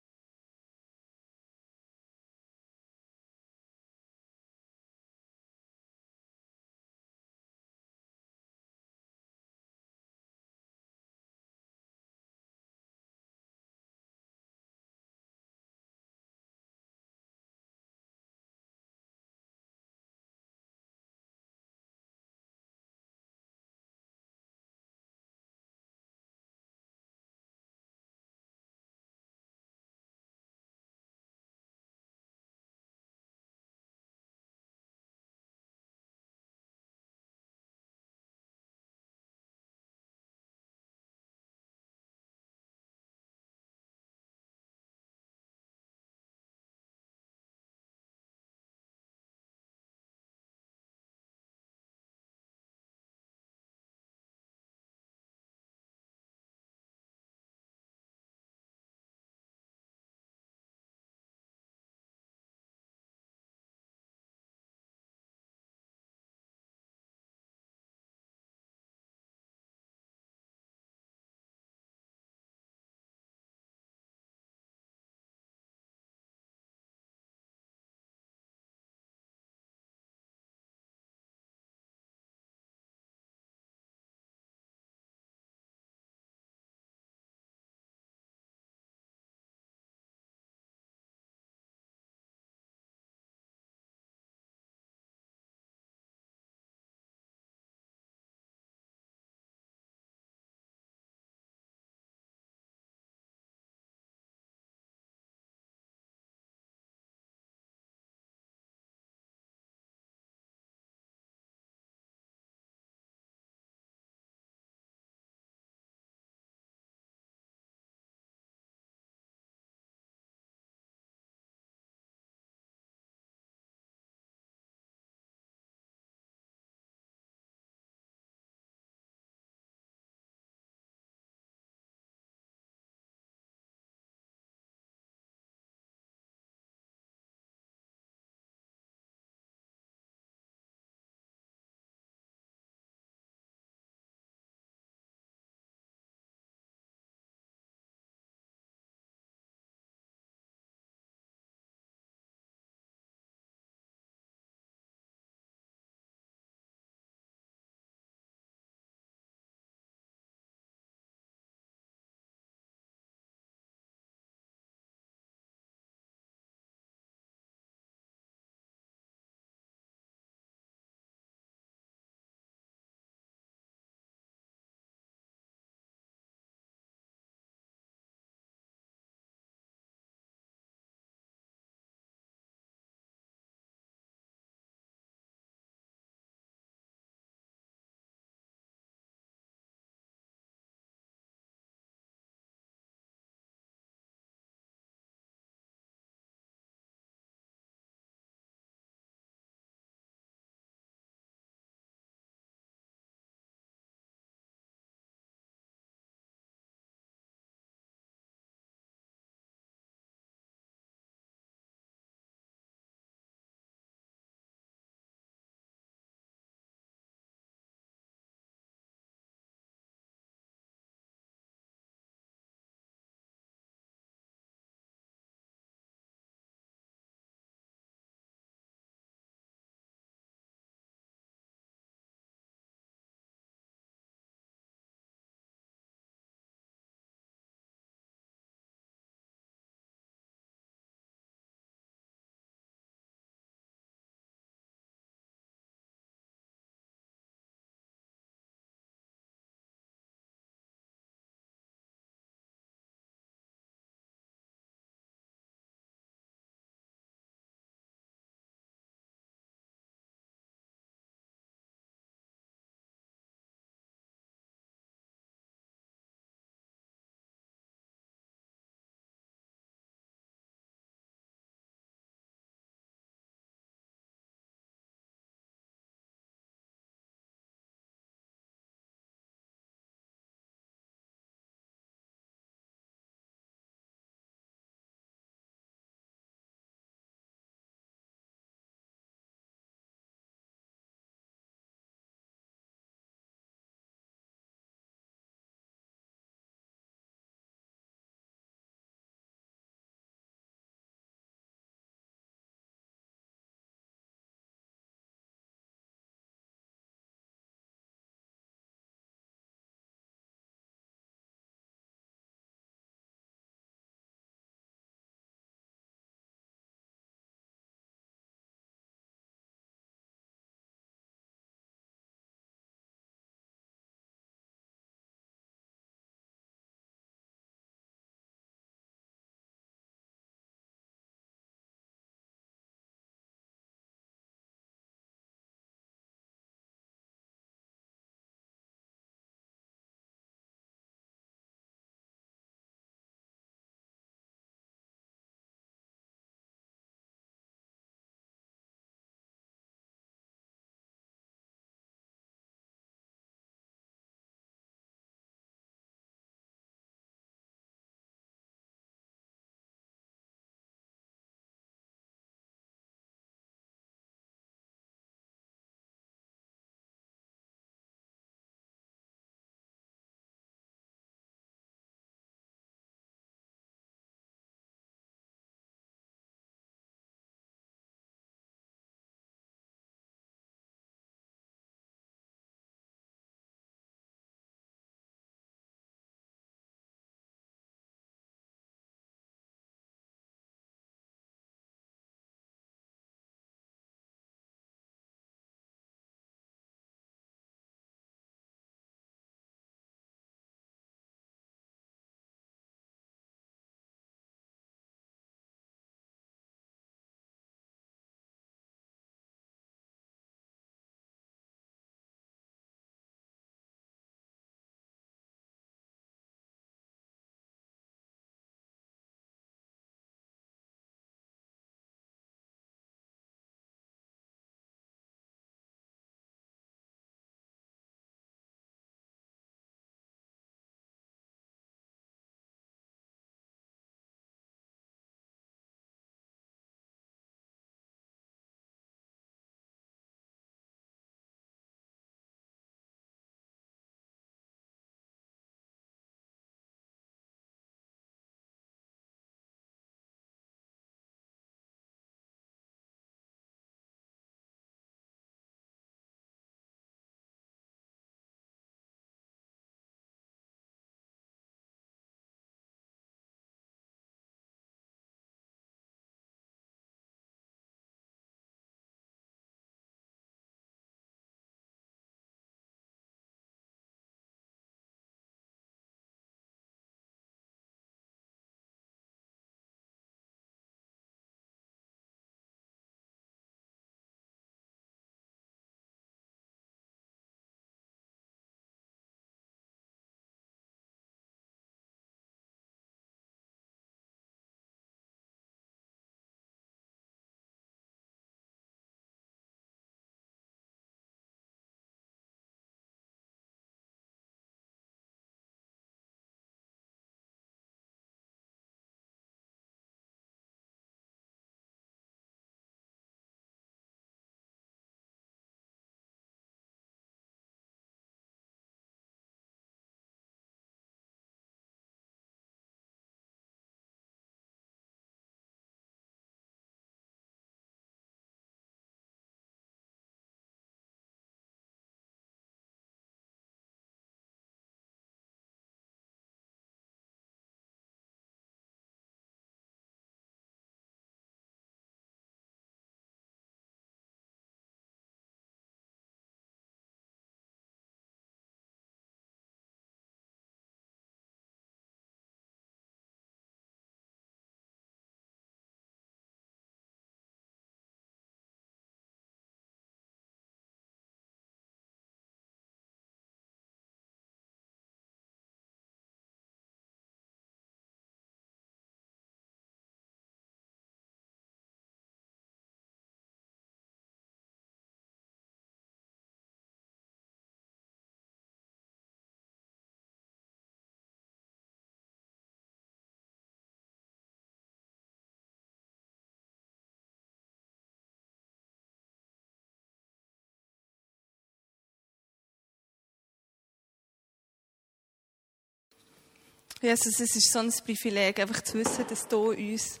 Jesus, 596.80 597.18
es 597.18 597.34
ist 597.34 597.50
so 597.50 597.58
ein 597.58 597.72
Privileg, 597.84 598.38
einfach 598.38 598.62
zu 598.62 598.74
wissen, 598.74 599.04
dass 599.08 599.26
du 599.26 599.50
uns 599.50 600.00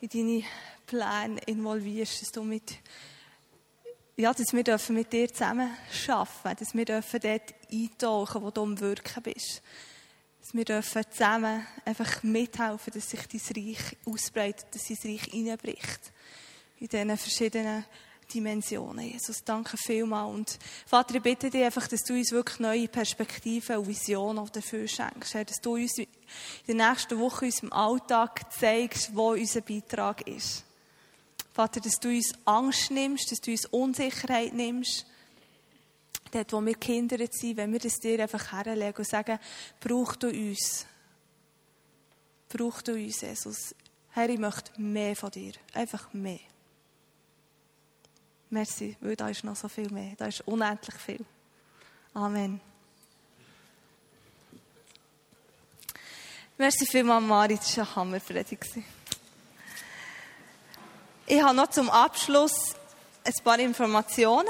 in 0.00 0.08
deine 0.08 0.44
Pläne 0.86 1.40
involvierst, 1.46 2.22
dass 2.22 2.30
du 2.30 2.44
mit, 2.44 2.78
ja, 4.16 4.32
dass 4.32 4.52
wir 4.52 4.62
dürfen 4.62 4.94
mit 4.94 5.12
dir 5.12 5.28
zusammen 5.28 5.68
arbeiten, 6.06 6.64
dass 6.64 6.74
wir 6.74 6.84
dürfen 6.84 7.20
dort 7.20 7.54
eintauchen, 7.72 8.42
wo 8.42 8.50
du 8.52 8.62
am 8.62 8.78
Wirken 8.78 9.22
bist. 9.24 9.62
Dass 10.40 10.54
wir 10.54 10.64
dürfen 10.64 11.02
zusammen 11.10 11.66
einfach 11.84 12.22
mithelfen, 12.22 12.92
dass 12.92 13.10
sich 13.10 13.26
dein 13.26 13.64
Reich 13.64 13.96
ausbreitet, 14.04 14.66
dass 14.72 14.86
dein 14.86 15.10
Reich 15.10 15.24
hineinbricht. 15.24 16.12
In 16.78 16.86
diesen 16.86 17.16
verschiedenen 17.16 17.84
Dimensionen. 18.32 19.10
Jesus, 19.10 19.44
danke 19.44 19.76
vielmals. 19.76 20.34
Und 20.34 20.58
Vater, 20.86 21.14
ich 21.14 21.22
bitte 21.22 21.50
dich 21.50 21.62
einfach, 21.62 21.86
dass 21.88 22.02
du 22.02 22.14
uns 22.14 22.32
wirklich 22.32 22.58
neue 22.60 22.88
Perspektiven 22.88 23.76
und 23.76 23.88
Visionen 23.88 24.48
dafür 24.52 24.86
schenkst. 24.86 25.34
Dass 25.34 25.60
du 25.60 25.74
uns 25.74 25.98
in 25.98 26.06
den 26.66 26.76
nächsten 26.78 27.18
Wochen 27.18 27.44
in 27.44 27.50
unserem 27.50 27.72
Alltag 27.72 28.52
zeigst, 28.52 29.14
wo 29.14 29.32
unser 29.32 29.60
Beitrag 29.60 30.26
ist. 30.26 30.64
Vater, 31.52 31.80
dass 31.80 31.98
du 31.98 32.08
uns 32.08 32.34
Angst 32.44 32.90
nimmst, 32.90 33.32
dass 33.32 33.40
du 33.40 33.50
uns 33.50 33.66
Unsicherheit 33.66 34.52
nimmst. 34.52 35.06
Dort, 36.30 36.52
wo 36.52 36.60
wir 36.60 36.74
Kinder 36.74 37.16
sind, 37.30 37.56
wenn 37.56 37.72
wir 37.72 37.78
das 37.78 37.94
dir 37.94 38.20
einfach 38.20 38.52
herlegen 38.52 38.98
und 38.98 39.08
sagen, 39.08 39.38
brauch 39.80 40.16
du 40.16 40.28
uns. 40.28 40.84
Brauch 42.48 42.82
du 42.82 42.92
uns, 42.92 43.20
Jesus. 43.20 43.74
Herr, 44.10 44.28
ich 44.28 44.38
möchte 44.38 44.78
mehr 44.80 45.16
von 45.16 45.30
dir. 45.30 45.52
Einfach 45.72 46.12
mehr. 46.12 46.40
Merci, 48.50 48.96
weil 49.00 49.16
da 49.16 49.28
ist 49.28 49.42
noch 49.42 49.56
so 49.56 49.68
viel 49.68 49.90
mehr. 49.90 50.12
Da 50.16 50.26
ist 50.26 50.40
unendlich 50.46 50.94
viel. 50.96 51.24
Amen. 52.14 52.60
Merci 56.56 56.86
vielmals, 56.86 57.24
Mari. 57.24 57.56
Das 57.56 57.76
war 57.76 57.84
eine 57.84 57.96
Hammerpredigt. 57.96 58.66
Ich 61.26 61.42
habe 61.42 61.56
noch 61.56 61.70
zum 61.70 61.90
Abschluss 61.90 62.76
ein 63.24 63.32
paar 63.42 63.58
Informationen. 63.58 64.48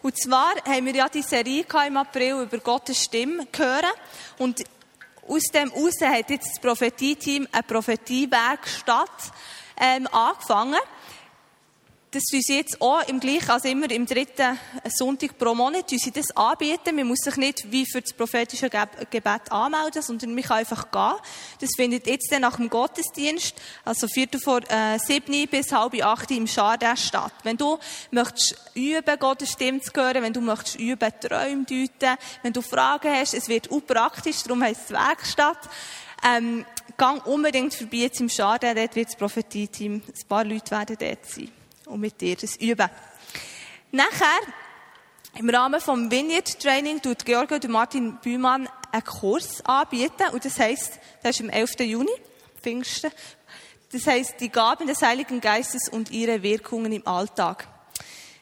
Und 0.00 0.18
zwar 0.18 0.54
haben 0.64 0.86
wir 0.86 0.94
ja 0.94 1.08
die 1.08 1.22
Serie 1.22 1.66
im 1.86 1.96
April 1.98 2.42
über 2.42 2.58
Gottes 2.58 3.04
Stimme 3.04 3.46
hören. 3.54 3.92
Und 4.38 4.64
aus 5.28 5.42
dem 5.52 5.70
heraus 5.70 6.00
hat 6.00 6.30
jetzt 6.30 6.48
das 6.48 6.60
Prophetie-Team 6.60 7.46
eine 7.52 7.62
Prophetiewerkstatt 7.62 9.32
ähm, 9.76 10.08
angefangen 10.08 10.80
dass 12.12 12.24
wir 12.30 12.40
jetzt 12.40 12.80
auch 12.82 13.02
im 13.08 13.20
gleichen, 13.20 13.50
also 13.50 13.68
immer 13.68 13.90
im 13.90 14.04
dritten 14.04 14.58
Sonntag 14.86 15.38
pro 15.38 15.54
Monat, 15.54 15.88
sie 15.88 16.10
das 16.10 16.30
anbieten. 16.36 16.94
Man 16.94 17.06
muss 17.06 17.20
sich 17.20 17.36
nicht 17.36 17.72
wie 17.72 17.86
für 17.86 18.02
das 18.02 18.12
prophetische 18.12 18.68
Gebet 18.68 19.50
anmelden, 19.50 20.02
sondern 20.02 20.34
man 20.34 20.44
kann 20.44 20.58
einfach 20.58 20.90
gehen. 20.90 21.20
Das 21.60 21.70
findet 21.74 22.06
jetzt 22.06 22.30
dann 22.30 22.42
nach 22.42 22.56
dem 22.56 22.68
Gottesdienst, 22.68 23.54
also 23.86 24.06
viertel 24.08 24.40
vor 24.40 24.60
äh, 24.70 24.98
sieben 24.98 25.48
bis 25.48 25.72
halb 25.72 25.94
acht 26.04 26.30
im 26.30 26.46
Chardin 26.46 26.96
statt. 26.98 27.32
Wenn 27.44 27.56
du 27.56 27.78
möchtest 28.10 28.56
üben, 28.74 29.18
Gottes 29.18 29.52
Stimme 29.52 29.80
zu 29.80 29.90
hören, 29.94 30.22
wenn 30.22 30.34
du 30.34 30.42
möchtest 30.42 30.78
üben, 30.78 31.12
Träume 31.18 31.64
deuten, 31.64 32.18
wenn 32.42 32.52
du 32.52 32.60
Fragen 32.60 33.10
hast, 33.10 33.32
es 33.32 33.48
wird 33.48 33.70
auch 33.70 33.80
praktisch, 33.86 34.42
darum 34.42 34.62
heisst 34.62 34.82
es 34.84 34.90
Werkstatt. 34.90 35.70
Ähm, 36.24 36.66
gang 36.98 37.24
unbedingt 37.26 37.74
vorbei 37.74 37.96
jetzt 37.98 38.20
im 38.20 38.28
Chardin, 38.28 38.76
dort 38.76 38.94
wird 38.96 39.08
das 39.08 39.16
Prophetie-Team, 39.16 40.02
ein 40.06 40.28
paar 40.28 40.44
Leute 40.44 40.70
werden 40.72 40.96
dort 41.00 41.24
sein 41.26 41.61
und 41.92 42.00
mit 42.00 42.20
dir 42.20 42.36
das 42.36 42.56
üben. 42.56 42.88
Nachher, 43.90 44.40
im 45.38 45.48
Rahmen 45.48 45.80
vom 45.80 46.10
Vineyard 46.10 46.58
Training, 46.58 47.00
tut 47.00 47.24
Georg 47.24 47.50
und 47.50 47.68
Martin 47.68 48.16
Bühmann 48.22 48.68
einen 48.90 49.04
Kurs 49.04 49.64
anbieten. 49.64 50.30
Und 50.32 50.44
das 50.44 50.58
heisst, 50.58 50.98
das 51.22 51.38
ist 51.38 51.42
am 51.42 51.50
11. 51.50 51.80
Juni, 51.80 52.10
Pfingsten. 52.60 53.10
Das 53.92 54.06
heisst, 54.06 54.40
die 54.40 54.48
Gaben 54.48 54.86
des 54.86 55.02
Heiligen 55.02 55.40
Geistes 55.40 55.88
und 55.88 56.10
ihre 56.10 56.42
Wirkungen 56.42 56.92
im 56.92 57.06
Alltag. 57.06 57.68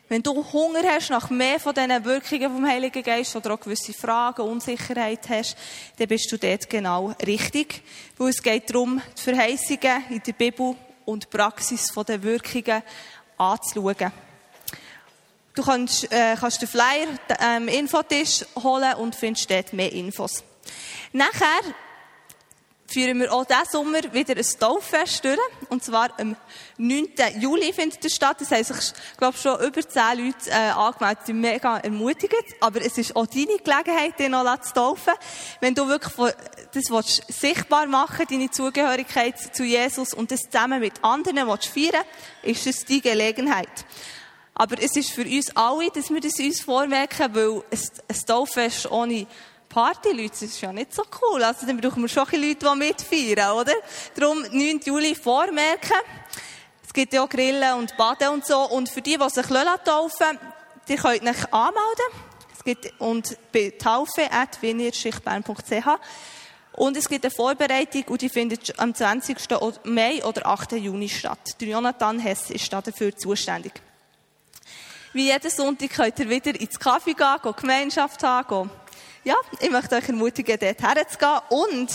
Wenn 0.08 0.22
du 0.22 0.44
Hunger 0.52 0.82
hast 0.84 1.10
nach 1.10 1.30
mehr 1.30 1.60
von 1.60 1.74
diesen 1.74 2.04
Wirkungen 2.04 2.52
vom 2.52 2.66
Heiligen 2.66 3.02
Geist 3.02 3.34
oder 3.36 3.54
auch 3.54 3.60
gewisse 3.60 3.92
Fragen, 3.92 4.42
Unsicherheit 4.42 5.28
hast, 5.28 5.56
dann 5.98 6.08
bist 6.08 6.30
du 6.32 6.36
dort 6.36 6.68
genau 6.68 7.14
richtig. 7.24 7.82
Weil 8.18 8.30
es 8.30 8.42
geht 8.42 8.70
darum, 8.70 9.00
die 9.16 9.22
Verheißungen 9.22 10.04
in 10.10 10.22
der 10.24 10.32
Bibel 10.32 10.74
und 11.04 11.24
die 11.24 11.36
Praxis 11.36 11.86
der 12.08 12.22
Wirkungen 12.22 12.82
anzuschauen. 13.40 14.12
Du 15.54 15.62
kannst, 15.64 16.12
äh, 16.12 16.36
kannst 16.38 16.62
den 16.62 16.68
Flyer 16.68 17.08
am 17.38 17.66
ähm, 17.66 17.68
Infotisch 17.68 18.44
holen 18.62 18.94
und 18.94 19.14
findest 19.14 19.50
dort 19.50 19.72
mehr 19.72 19.92
Infos. 19.92 20.44
Nachher 21.12 21.60
führen 22.92 23.20
wir 23.20 23.32
auch 23.32 23.44
diesen 23.44 23.64
Sommer 23.70 24.00
wieder 24.12 24.36
ein 24.36 24.46
Tauffest 24.58 25.24
durch. 25.24 25.38
Und 25.68 25.84
zwar 25.84 26.10
am 26.18 26.36
9. 26.78 27.08
Juli 27.38 27.72
findet 27.72 28.04
es 28.04 28.14
statt. 28.14 28.36
Das 28.40 28.50
heisst, 28.50 28.94
ich 29.12 29.18
glaube 29.18 29.36
schon 29.36 29.60
über 29.60 29.80
10 29.80 30.02
Leute 30.18 30.50
äh, 30.50 30.70
angemeldet 30.70 31.26
sind 31.26 31.40
mega 31.40 31.78
ermutigend. 31.78 32.44
Aber 32.60 32.80
es 32.80 32.98
ist 32.98 33.14
auch 33.14 33.26
deine 33.26 33.58
Gelegenheit, 33.58 34.18
dich 34.18 34.28
noch 34.28 34.60
zu 34.60 34.74
taufen. 34.74 35.14
Wenn 35.60 35.74
du 35.74 35.88
wirklich 35.88 36.34
das 36.72 36.90
willst, 36.90 37.32
sichtbar 37.32 37.86
machen 37.86 38.26
deine 38.28 38.50
Zugehörigkeit 38.50 39.54
zu 39.54 39.64
Jesus 39.64 40.14
und 40.14 40.30
das 40.30 40.40
zusammen 40.50 40.80
mit 40.80 41.02
anderen 41.02 41.48
willst 41.48 41.66
feiern 41.66 42.04
ist 42.42 42.66
es 42.66 42.84
die 42.84 43.00
Gelegenheit. 43.00 43.68
Aber 44.54 44.76
es 44.78 44.94
ist 44.94 45.12
für 45.12 45.24
uns 45.24 45.56
alle, 45.56 45.90
dass 45.90 46.10
wir 46.10 46.20
das 46.20 46.38
uns 46.38 46.60
vormerken, 46.60 47.34
weil 47.34 47.62
ein 47.70 48.26
Tauffest 48.26 48.90
ohne 48.90 49.26
Partyleute, 49.70 50.30
das 50.30 50.42
ist 50.42 50.60
ja 50.60 50.72
nicht 50.72 50.92
so 50.92 51.02
cool. 51.22 51.42
Also 51.42 51.64
dann 51.64 51.80
brauchen 51.80 52.02
wir 52.02 52.08
schon 52.08 52.26
Leute, 52.32 52.56
die 52.56 52.76
mitfeiern, 52.76 53.52
oder? 53.52 53.72
Darum 54.14 54.42
9. 54.42 54.80
Juli 54.84 55.14
vormerken. 55.14 55.96
Es 56.84 56.92
gibt 56.92 57.14
ja 57.14 57.22
auch 57.22 57.28
Grillen 57.28 57.78
und 57.78 57.96
Baden 57.96 58.30
und 58.30 58.44
so. 58.44 58.68
Und 58.68 58.88
für 58.88 59.00
die, 59.00 59.16
die 59.16 59.30
sich 59.30 59.46
taufen 59.46 60.40
die 60.88 60.96
könnt 60.96 61.22
euch 61.22 61.52
anmelden. 61.52 62.06
Es 62.52 62.64
gibt, 62.64 62.92
und 63.00 63.38
bei 63.52 63.72
taufe.winnerschichtbern.ch 63.78 65.86
und 66.72 66.96
es 66.96 67.08
gibt 67.08 67.24
eine 67.24 67.30
Vorbereitung 67.30 68.02
und 68.08 68.22
die 68.22 68.28
findet 68.28 68.76
am 68.78 68.92
20. 68.94 69.36
Mai 69.84 70.24
oder 70.24 70.46
8. 70.46 70.72
Juni 70.72 71.08
statt. 71.08 71.38
Der 71.60 71.68
Jonathan 71.68 72.18
Hess 72.18 72.50
ist 72.50 72.72
dafür 72.72 73.16
zuständig. 73.16 73.80
Wie 75.12 75.26
jeden 75.26 75.50
Sonntag 75.50 75.90
könnt 75.90 76.18
ihr 76.18 76.28
wieder 76.28 76.60
ins 76.60 76.78
Kaffee 76.78 77.14
gehen, 77.14 77.36
gehen 77.42 77.56
Gemeinschaft 77.56 78.22
haben, 78.22 78.68
gehen 78.68 78.70
ja, 79.24 79.34
ich 79.60 79.70
möchte 79.70 79.96
euch 79.96 80.08
ermutigen, 80.08 80.58
dort 80.58 80.82
herzugehen. 80.82 81.40
Und 81.50 81.90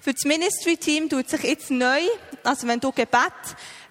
für 0.00 0.12
das 0.12 0.24
Ministry-Team 0.24 1.08
tut 1.08 1.28
sich 1.28 1.42
jetzt 1.42 1.70
neu, 1.70 2.00
also 2.44 2.66
wenn 2.66 2.80
du 2.80 2.92
Gebet 2.92 3.32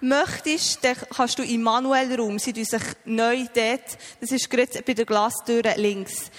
möchtest, 0.00 0.84
dann 0.84 0.96
kannst 1.14 1.38
du 1.38 1.42
im 1.42 1.62
manuellen 1.62 2.18
Raum, 2.18 2.38
sie 2.38 2.52
tun 2.52 2.64
sich 2.64 2.82
neu 3.04 3.44
dort, 3.54 3.98
das 4.20 4.32
ist 4.32 4.50
gerade 4.50 4.82
bei 4.82 4.94
der 4.94 5.04
Glastür 5.04 5.62
links. 5.76 6.30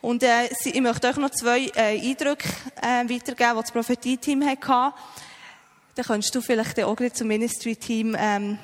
Und 0.00 0.22
äh, 0.22 0.50
ich 0.64 0.80
möchte 0.80 1.08
euch 1.08 1.16
noch 1.16 1.30
zwei 1.30 1.66
äh, 1.74 1.98
Eindrücke 1.98 2.48
äh, 2.82 3.08
weitergeben, 3.08 3.56
die 3.56 3.62
das 3.62 3.72
Prophetie-Team 3.72 4.44
hatte 4.46 4.92
dann 5.94 6.04
könntest 6.04 6.34
du 6.34 6.40
vielleicht 6.40 6.80
auch 6.82 6.96
gleich 6.96 7.14
zum 7.14 7.28
Ministry-Team 7.28 8.16
ähm, 8.18 8.58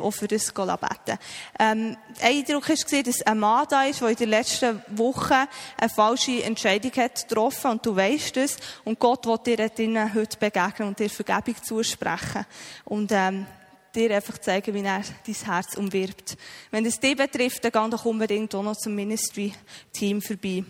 auch 0.00 0.12
für 0.12 0.28
das 0.28 0.52
beten. 0.52 1.18
Ähm, 1.58 1.96
ein 2.20 2.36
Eindruck 2.38 2.68
war, 2.68 3.02
dass 3.02 3.22
ein 3.22 3.38
Mann 3.38 3.66
da 3.68 3.84
ist, 3.84 4.00
der 4.00 4.10
in 4.10 4.16
den 4.16 4.28
letzten 4.28 4.82
Wochen 4.90 5.32
eine 5.32 5.88
falsche 5.92 6.42
Entscheidung 6.42 6.92
hat 6.92 7.28
getroffen 7.28 7.72
und 7.72 7.86
du 7.86 7.96
weißt 7.96 8.36
es 8.36 8.56
und 8.84 8.98
Gott 9.00 9.26
will 9.26 9.68
dir 9.68 10.14
heute 10.14 10.38
begegnen 10.38 10.88
und 10.88 10.98
dir 10.98 11.10
Vergebung 11.10 11.56
zusprechen 11.62 12.46
und 12.84 13.10
ähm, 13.12 13.46
dir 13.94 14.14
einfach 14.14 14.38
zeigen, 14.38 14.74
wie 14.74 14.82
er 14.82 15.02
dein 15.26 15.34
Herz 15.34 15.76
umwirbt. 15.76 16.36
Wenn 16.70 16.86
es 16.86 17.00
dich 17.00 17.16
betrifft, 17.16 17.64
dann 17.64 17.72
geh 17.72 17.96
doch 17.96 18.04
unbedingt 18.04 18.54
auch 18.54 18.62
noch 18.62 18.76
zum 18.76 18.94
Ministry-Team 18.94 20.22
vorbei. 20.22 20.64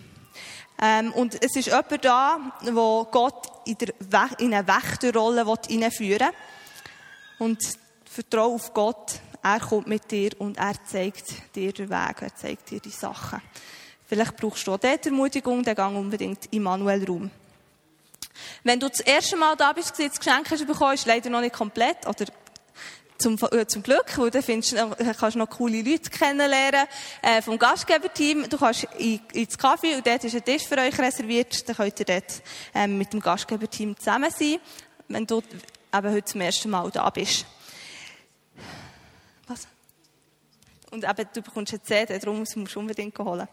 Ähm, 0.80 1.12
und 1.12 1.34
es 1.42 1.56
ist 1.56 1.66
jemand 1.66 2.04
da, 2.04 2.38
wo 2.72 3.04
Gott 3.04 3.66
in, 3.66 3.76
der 3.78 4.28
in 4.38 4.54
eine 4.54 4.66
Wächterrolle 4.66 5.44
hineinführen 5.68 6.28
will. 6.28 7.46
Und 7.46 7.60
vertraue 8.04 8.54
auf 8.54 8.72
Gott. 8.72 9.20
Er 9.42 9.60
kommt 9.60 9.88
mit 9.88 10.10
dir 10.10 10.30
und 10.38 10.58
er 10.58 10.74
zeigt 10.84 11.54
dir 11.56 11.72
den 11.72 11.90
Weg. 11.90 12.22
Er 12.22 12.34
zeigt 12.34 12.70
dir 12.70 12.80
die 12.80 12.90
Sachen. 12.90 13.40
Vielleicht 14.06 14.36
brauchst 14.36 14.66
du 14.66 14.74
auch 14.74 14.78
dort 14.78 15.06
Ermutigung, 15.06 15.62
dann 15.62 15.74
gang 15.74 15.96
unbedingt 15.96 16.52
im 16.52 16.64
manuellen 16.64 17.06
Raum. 17.06 17.30
Wenn 18.62 18.78
du 18.78 18.88
das 18.88 19.00
erste 19.00 19.36
Mal 19.36 19.56
da 19.56 19.72
bist, 19.72 19.98
das 19.98 20.18
Geschenk 20.18 20.50
hast 20.50 20.66
bekommen, 20.66 20.94
ist 20.94 21.06
leider 21.06 21.30
noch 21.30 21.40
nicht 21.40 21.54
komplett 21.54 22.06
oder 22.06 22.26
zum, 23.22 23.38
äh, 23.52 23.66
zum 23.66 23.82
Glück, 23.82 24.18
weil 24.18 24.30
dann 24.30 24.42
findest, 24.42 24.74
äh, 24.74 25.14
kannst 25.18 25.36
du 25.36 25.38
noch 25.38 25.48
coole 25.48 25.80
Leute 25.80 26.10
kennenlernen 26.10 26.86
äh, 27.22 27.40
vom 27.40 27.58
Gastgeberteam. 27.58 28.48
Du 28.48 28.58
kannst 28.58 28.84
in, 28.98 29.20
ins 29.32 29.56
Kaffee 29.56 29.94
und 29.94 30.06
dort 30.06 30.24
ist 30.24 30.34
ein 30.34 30.44
Tisch 30.44 30.64
für 30.64 30.76
euch 30.76 30.98
reserviert. 30.98 31.68
Dann 31.68 31.76
könnt 31.76 31.98
ihr 32.00 32.06
dort 32.06 32.42
ähm, 32.74 32.98
mit 32.98 33.12
dem 33.12 33.20
Gastgeberteam 33.20 33.96
zusammen 33.96 34.30
sein, 34.30 34.58
wenn 35.08 35.26
du 35.26 35.38
eben 35.38 36.12
heute 36.12 36.24
zum 36.24 36.40
ersten 36.40 36.70
Mal 36.70 36.90
da 36.90 37.08
bist. 37.10 37.46
Was? 39.46 39.66
Und 40.90 41.04
eben, 41.04 41.28
du 41.32 41.42
bekommst 41.42 41.72
eine 41.72 41.82
CD, 41.82 42.18
darum 42.18 42.40
musst 42.40 42.56
du 42.56 42.78
unbedingt 42.80 43.18
holen. 43.18 43.48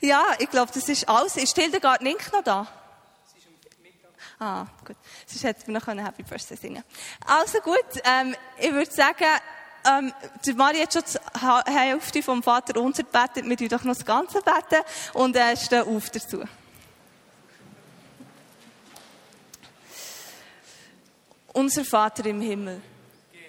Ja, 0.00 0.24
ich 0.38 0.48
glaube, 0.48 0.70
das 0.72 0.88
ist 0.88 1.08
alles. 1.08 1.36
Ist 1.36 1.56
Hildegard 1.56 2.02
Nink 2.02 2.32
noch 2.32 2.42
da? 2.42 2.66
Ah, 4.40 4.66
gut. 4.84 4.96
Sonst 5.26 5.42
hätten 5.44 5.66
wir 5.66 5.80
noch 5.80 5.86
Happy 6.04 6.22
Birthday 6.22 6.56
singen 6.56 6.84
Also 7.26 7.58
gut, 7.60 7.84
ähm, 8.04 8.36
ich 8.56 8.72
würde 8.72 8.90
sagen, 8.90 9.24
ähm, 9.84 10.12
die 10.44 10.52
Maria 10.52 10.82
hat 10.82 10.92
schon 10.92 11.02
die 11.66 11.72
Hälfte 11.72 12.22
vom 12.22 12.42
Vater 12.42 12.80
unser 12.80 13.02
gebetet. 13.02 13.48
Wir 13.48 13.56
tun 13.56 13.68
doch 13.68 13.84
noch 13.84 13.94
das 13.94 14.04
Ganze 14.04 14.40
beten 14.40 14.82
und 15.14 15.34
äh, 15.34 15.56
stehen 15.56 15.86
auf 15.88 16.10
dazu. 16.10 16.44
Unser 21.52 21.84
Vater 21.84 22.26
im 22.26 22.40
Himmel, 22.40 22.80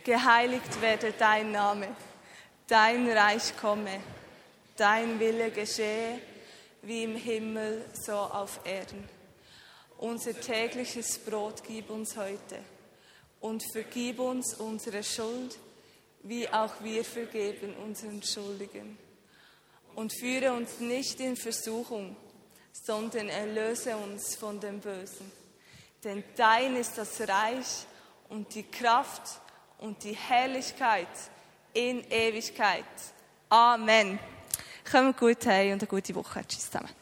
geheiligt 0.04 0.82
werde 0.82 1.12
dein 1.12 1.52
Name, 1.52 1.90
dein 2.66 3.08
Reich 3.08 3.56
komme, 3.62 4.00
dein 4.76 5.20
Wille 5.20 5.52
geschehe, 5.52 6.20
wie 6.82 7.04
im 7.04 7.16
Himmel, 7.16 7.86
so 7.94 8.14
auf 8.14 8.62
Erden. 8.64 9.18
Unser 10.00 10.39
tägliches 10.39 11.20
Brot 11.20 11.62
gib 11.68 11.89
uns 11.89 12.16
heute 12.16 12.60
und 13.41 13.62
vergib 13.74 14.20
uns 14.20 14.54
unsere 14.54 15.04
Schuld, 15.04 15.60
wie 16.24 16.47
auch 16.47 16.72
wir 16.82 17.04
vergeben 17.04 17.76
unseren 17.84 18.24
Schuldigen. 18.24 18.97
Und 19.95 20.14
führe 20.18 20.54
uns 20.54 20.80
nicht 20.80 21.20
in 21.20 21.36
Versuchung, 21.36 22.16
sondern 22.72 23.28
erlöse 23.28 23.97
uns 23.97 24.36
von 24.38 24.58
dem 24.62 24.80
Bösen. 24.80 25.30
Denn 26.02 26.24
dein 26.38 26.78
ist 26.78 26.97
das 26.97 27.20
Reich 27.28 27.86
und 28.30 28.56
die 28.56 28.64
Kraft 28.64 29.41
und 29.80 30.02
die 30.06 30.16
Herrlichkeit 30.16 31.08
in 31.74 32.10
Ewigkeit. 32.10 32.86
Amen. 33.50 34.18
Kommt 34.89 35.18
gut 35.18 35.45
heim 35.45 35.74
und 35.74 35.82
eine 35.82 35.88
gute 35.89 36.16
Woche. 36.16 36.41
Tschüss 36.47 36.72
zusammen. 36.72 36.99